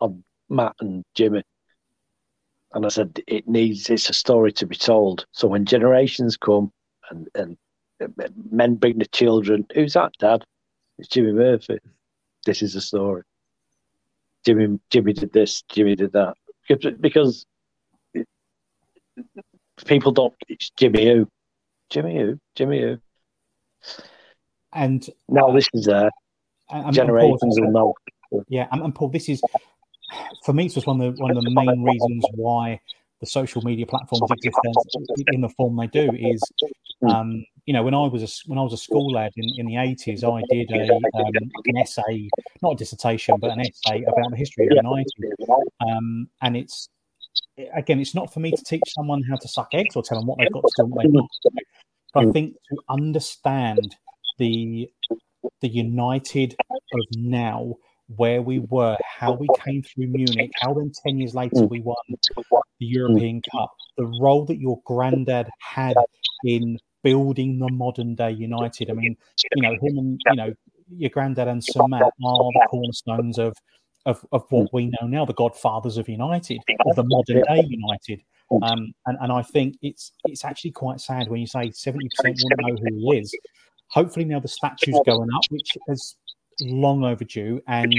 [0.00, 1.42] on Matt and Jimmy,
[2.72, 5.26] and I said it needs it's a story to be told.
[5.32, 6.72] So when generations come
[7.10, 7.56] and and
[8.50, 10.44] men bring the children, who's that, Dad?
[10.98, 11.78] It's Jimmy Murphy.
[12.44, 13.22] This is a story.
[14.44, 15.62] Jimmy, Jimmy did this.
[15.62, 16.34] Jimmy did that.
[16.68, 17.46] Because
[19.84, 20.34] people don't.
[20.48, 21.28] It's Jimmy who,
[21.90, 22.98] Jimmy who, Jimmy who.
[24.72, 26.10] and Now this is there.
[26.70, 28.42] and- and Generations Paul, will know.
[28.48, 29.40] Yeah, and, and Paul, this is
[30.44, 30.66] for me.
[30.66, 32.80] It's just one of the one of the main reasons why
[33.20, 34.58] the social media platforms exist
[35.32, 36.10] in the form they do.
[36.12, 36.42] Is
[37.08, 39.66] um, you know when I was a, when I was a school lad in, in
[39.66, 41.32] the eighties, I did a um,
[41.66, 42.28] an essay,
[42.62, 45.34] not a dissertation, but an essay about the history of the United.
[45.88, 46.88] Um, and it's
[47.74, 50.26] again, it's not for me to teach someone how to suck eggs or tell them
[50.26, 51.64] what they've got to do and what they've to do.
[52.14, 53.96] But I think to understand
[54.38, 54.90] the
[55.60, 57.74] the United of now,
[58.08, 61.96] where we were, how we came through Munich, how then ten years later we won
[62.08, 65.96] the European Cup, the role that your granddad had
[66.44, 68.90] in building the modern day United.
[68.90, 69.16] I mean,
[69.54, 70.52] you know, him and you know,
[70.88, 72.10] your granddad and Sir Matt are
[72.52, 73.54] the cornerstones of
[74.06, 78.22] of, of what we know now, the godfathers of United, of the modern day United.
[78.62, 82.60] Um, and, and I think it's it's actually quite sad when you say 70% wouldn't
[82.60, 83.36] know who he is.
[83.88, 86.16] Hopefully now the statue's going up, which is
[86.60, 87.92] long overdue, and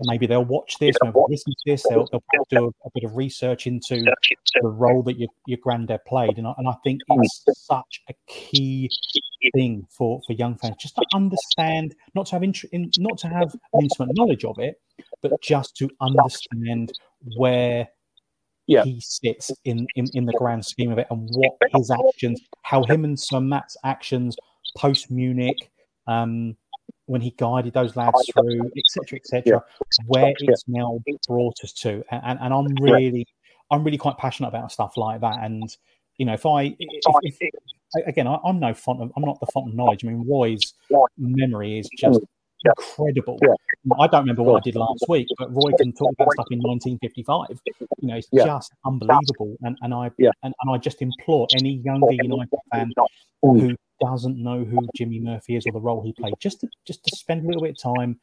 [0.00, 3.04] maybe they'll watch this, maybe they'll listen to this, they'll, they'll do a, a bit
[3.04, 4.04] of research into
[4.60, 6.38] the role that your, your granddad played.
[6.38, 8.90] And I, and I think it's such a key
[9.54, 13.28] thing for, for young fans just to understand, not to have int- in, not to
[13.28, 14.80] have an intimate knowledge of it,
[15.22, 16.92] but just to understand
[17.36, 17.88] where
[18.66, 18.84] Yeah.
[18.84, 22.82] he sits in, in in the grand scheme of it and what his actions, how
[22.84, 24.36] him and Sir Matt's actions
[24.76, 25.70] post Munich,
[26.06, 26.56] um,
[27.06, 29.64] when he guided those lads through, etc., etc.,
[30.06, 33.26] where it's now brought us to, and, and, and I'm really,
[33.70, 35.38] I'm really quite passionate about stuff like that.
[35.42, 35.64] And
[36.18, 39.46] you know, if I, if, if, again, I, I'm no font of, I'm not the
[39.46, 40.04] font of knowledge.
[40.04, 40.74] I mean, Roy's
[41.16, 42.20] memory is just
[42.64, 43.38] incredible.
[43.98, 46.58] I don't remember what I did last week, but Roy can talk about stuff in
[46.60, 47.60] 1955.
[48.00, 48.44] You know, it's Yeah.
[48.44, 49.56] just unbelievable.
[49.62, 50.30] And and I Yeah.
[50.42, 52.92] and, and I just implore any younger United fan
[53.42, 57.04] who doesn't know who Jimmy Murphy is or the role he played, just to just
[57.04, 58.20] to spend a little bit of time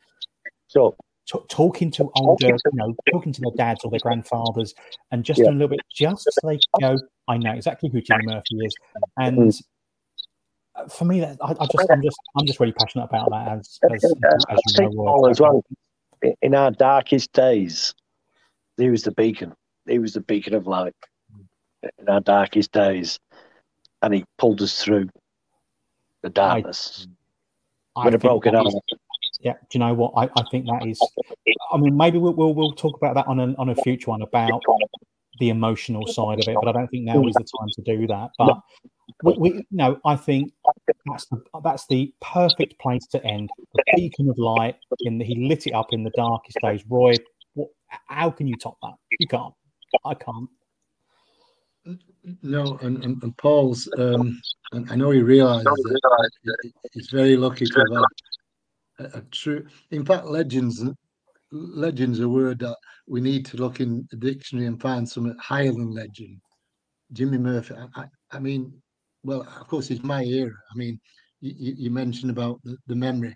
[0.67, 0.95] So
[1.27, 4.73] t- talking to older, you know, talking to their dads or their grandfathers,
[5.11, 5.49] and just Yeah.
[5.49, 8.75] a little bit, just so they go, I know exactly who Jimmy Murphy is,
[9.17, 9.49] and.
[9.49, 9.51] uh,
[10.89, 13.47] For me, that I, I just, I'm just, I'm just really passionate about that.
[13.59, 14.09] As, as, uh,
[14.49, 15.63] as you know, as well.
[16.41, 17.93] In our darkest days,
[18.77, 19.53] he was the beacon.
[19.87, 20.95] He was the beacon of light
[21.99, 23.19] in our darkest days,
[24.01, 25.09] and he pulled us through
[26.23, 27.07] the darkness
[27.95, 28.67] I think broken arm.
[29.39, 30.13] Yeah, do you know what?
[30.17, 30.99] I, I think that is.
[31.71, 34.21] I mean, maybe we'll, we'll we'll talk about that on a on a future one
[34.21, 34.61] about
[35.39, 38.07] the emotional side of it, but I don't think now is the time to do
[38.07, 38.31] that.
[38.37, 38.59] But
[39.23, 40.51] we, we no, I think
[41.05, 43.49] that's the, that's the perfect place to end.
[43.73, 46.83] The beacon of light the, he lit it up in the darkest days.
[46.89, 47.15] Roy,
[47.53, 47.69] what,
[48.07, 48.93] how can you top that?
[49.19, 49.53] You can't.
[50.03, 50.49] I can't.
[52.41, 54.41] No, and, and, and Paul's, um,
[54.71, 58.03] and I know he realises that he's very lucky to
[58.99, 59.65] have a, a true.
[59.91, 60.83] In fact, legends,
[61.51, 62.75] legends are a word that
[63.07, 66.41] we need to look in the dictionary and find something higher than legend.
[67.13, 67.75] Jimmy Murphy.
[67.95, 68.73] I, I mean,
[69.25, 70.51] well, of course, it's my era.
[70.71, 70.99] I mean,
[71.41, 73.35] you, you mentioned about the, the memory.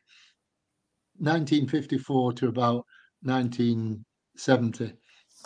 [1.17, 2.85] 1954 to about
[3.23, 4.93] 1970.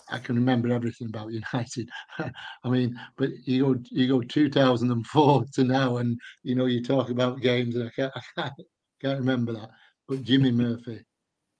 [0.09, 1.89] I can remember everything about United.
[2.19, 7.09] I mean, but you go you go 2004 to now, and you know you talk
[7.09, 8.53] about games, and I can't, I can't,
[9.01, 9.69] can't remember that.
[10.07, 11.01] But Jimmy Murphy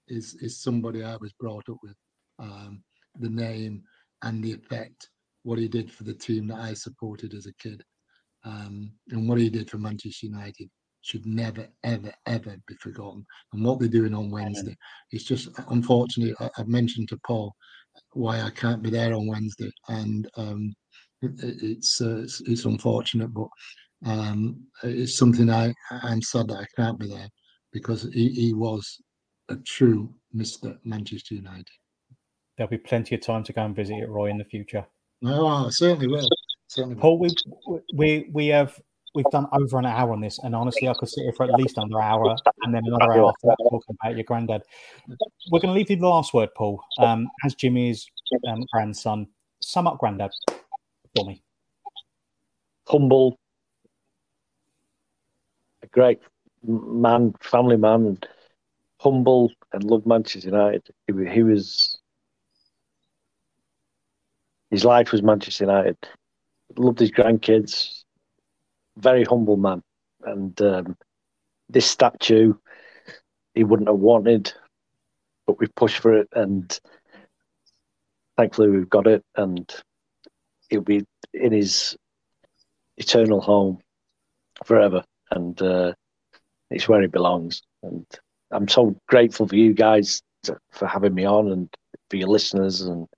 [0.08, 1.96] is is somebody I was brought up with.
[2.38, 2.82] Um,
[3.20, 3.80] the name
[4.22, 5.08] and the effect,
[5.44, 7.80] what he did for the team that I supported as a kid,
[8.44, 10.68] um, and what he did for Manchester United
[11.02, 13.26] should never, ever, ever be forgotten.
[13.52, 14.76] And what they're doing on Wednesday,
[15.10, 16.34] it's just unfortunately.
[16.40, 17.54] I, I've mentioned to Paul
[18.12, 20.74] why I can't be there on Wednesday, and um,
[21.22, 23.48] it, it's, uh, it's, it's unfortunate, but
[24.06, 27.28] um, it's something I I'm sad that I can't be there
[27.72, 28.98] because he, he was
[29.48, 31.68] a true Mister Manchester United.
[32.56, 34.86] There'll be plenty of time to go and visit it, Roy, in the future.
[35.22, 36.28] No, I certainly will.
[36.68, 36.96] Certainly.
[36.96, 37.30] Paul, we
[37.94, 38.80] we we have
[39.14, 41.52] we've done over an hour on this, and honestly, I could sit here for at
[41.52, 44.62] least another hour, and then another hour after that talking about your granddad.
[45.50, 46.82] We're going to leave you the last word, Paul.
[46.98, 48.06] Um, as Jimmy's
[48.48, 49.28] um, grandson,
[49.60, 50.32] sum up granddad
[51.14, 51.42] for me.
[52.88, 53.38] humble,
[55.82, 56.20] a great
[56.66, 58.18] man, family man,
[58.98, 60.82] humble and loved Manchester United.
[61.06, 61.98] He, he was
[64.70, 65.96] his life was Manchester United.
[66.76, 68.02] Loved his grandkids.
[68.96, 69.82] Very humble man,
[70.24, 70.96] and um,
[71.68, 72.54] this statue
[73.54, 74.52] he wouldn't have wanted,
[75.46, 76.78] but we've pushed for it, and
[78.36, 79.72] thankfully we've got it, and
[80.68, 81.96] he'll be in his
[82.96, 83.78] eternal home
[84.64, 85.92] forever, and uh,
[86.70, 87.62] it's where he belongs.
[87.82, 88.06] And
[88.50, 91.68] I'm so grateful for you guys to, for having me on, and
[92.10, 92.80] for your listeners.
[92.80, 93.08] And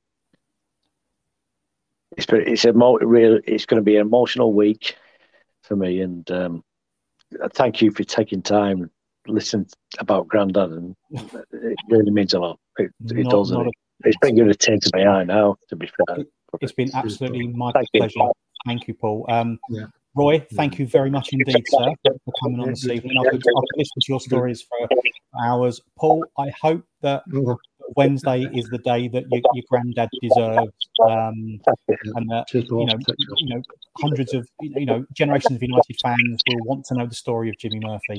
[2.16, 4.96] it's it's a mo- real it's going to be an emotional week
[5.62, 6.00] for me.
[6.00, 6.64] And um,
[7.52, 8.90] thank you for taking time and
[9.26, 9.66] listening
[9.98, 12.58] about Grandad, and it really means a lot.
[12.78, 13.50] It, it Not- does.
[13.50, 15.56] not and a- it- it's bringing a tear to my eye now.
[15.68, 16.24] To be fair.
[16.60, 18.00] It's been absolutely my Thank you.
[18.00, 18.20] pleasure.
[18.66, 19.24] Thank you, Paul.
[19.28, 19.86] Um, Yeah.
[20.14, 21.92] Roy, thank you very much indeed, sir,
[22.24, 23.18] for coming on this evening.
[23.18, 24.88] I could, I could listen to your stories for
[25.44, 25.80] hours.
[25.98, 27.22] Paul, I hope that
[27.95, 31.61] Wednesday is the day that your, your granddad deserves, um,
[32.14, 32.99] and that you know,
[33.37, 33.62] you know,
[33.99, 37.57] hundreds of you know generations of United fans will want to know the story of
[37.59, 38.18] Jimmy Murphy.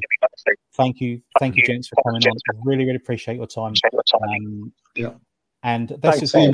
[0.76, 2.38] Thank you, thank you, gents, for coming on.
[2.38, 3.74] I really, really appreciate your time.
[4.22, 5.14] Um, Yeah.
[5.64, 6.54] and this is soon.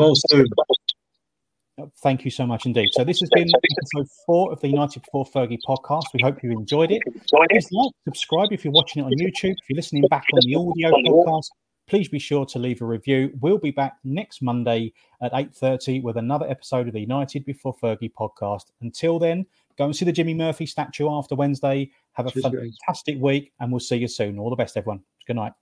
[2.04, 2.90] Thank you so much indeed.
[2.92, 6.04] So this has been episode four of the United Before Fergie podcast.
[6.14, 7.02] We hope you enjoyed it.
[7.50, 9.52] Please like, subscribe if you're watching it on YouTube.
[9.52, 11.50] If you're listening back on the audio podcast,
[11.88, 13.32] please be sure to leave a review.
[13.42, 18.12] We'll be back next Monday at 8.30 with another episode of the United Before Fergie
[18.18, 18.72] podcast.
[18.82, 19.46] Until then,
[19.78, 21.92] go and see the Jimmy Murphy statue after Wednesday.
[22.14, 22.54] Have a Cheers, guys.
[22.86, 24.40] fantastic week and we'll see you soon.
[24.40, 25.02] All the best, everyone.
[25.28, 25.54] Good night.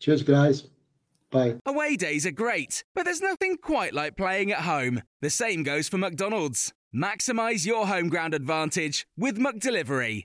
[0.00, 0.64] Cheers, guys.
[1.30, 1.56] Bye.
[1.66, 5.02] Away days are great, but there's nothing quite like playing at home.
[5.20, 6.72] The same goes for McDonald's.
[6.94, 10.24] Maximize your home ground advantage with McDelivery.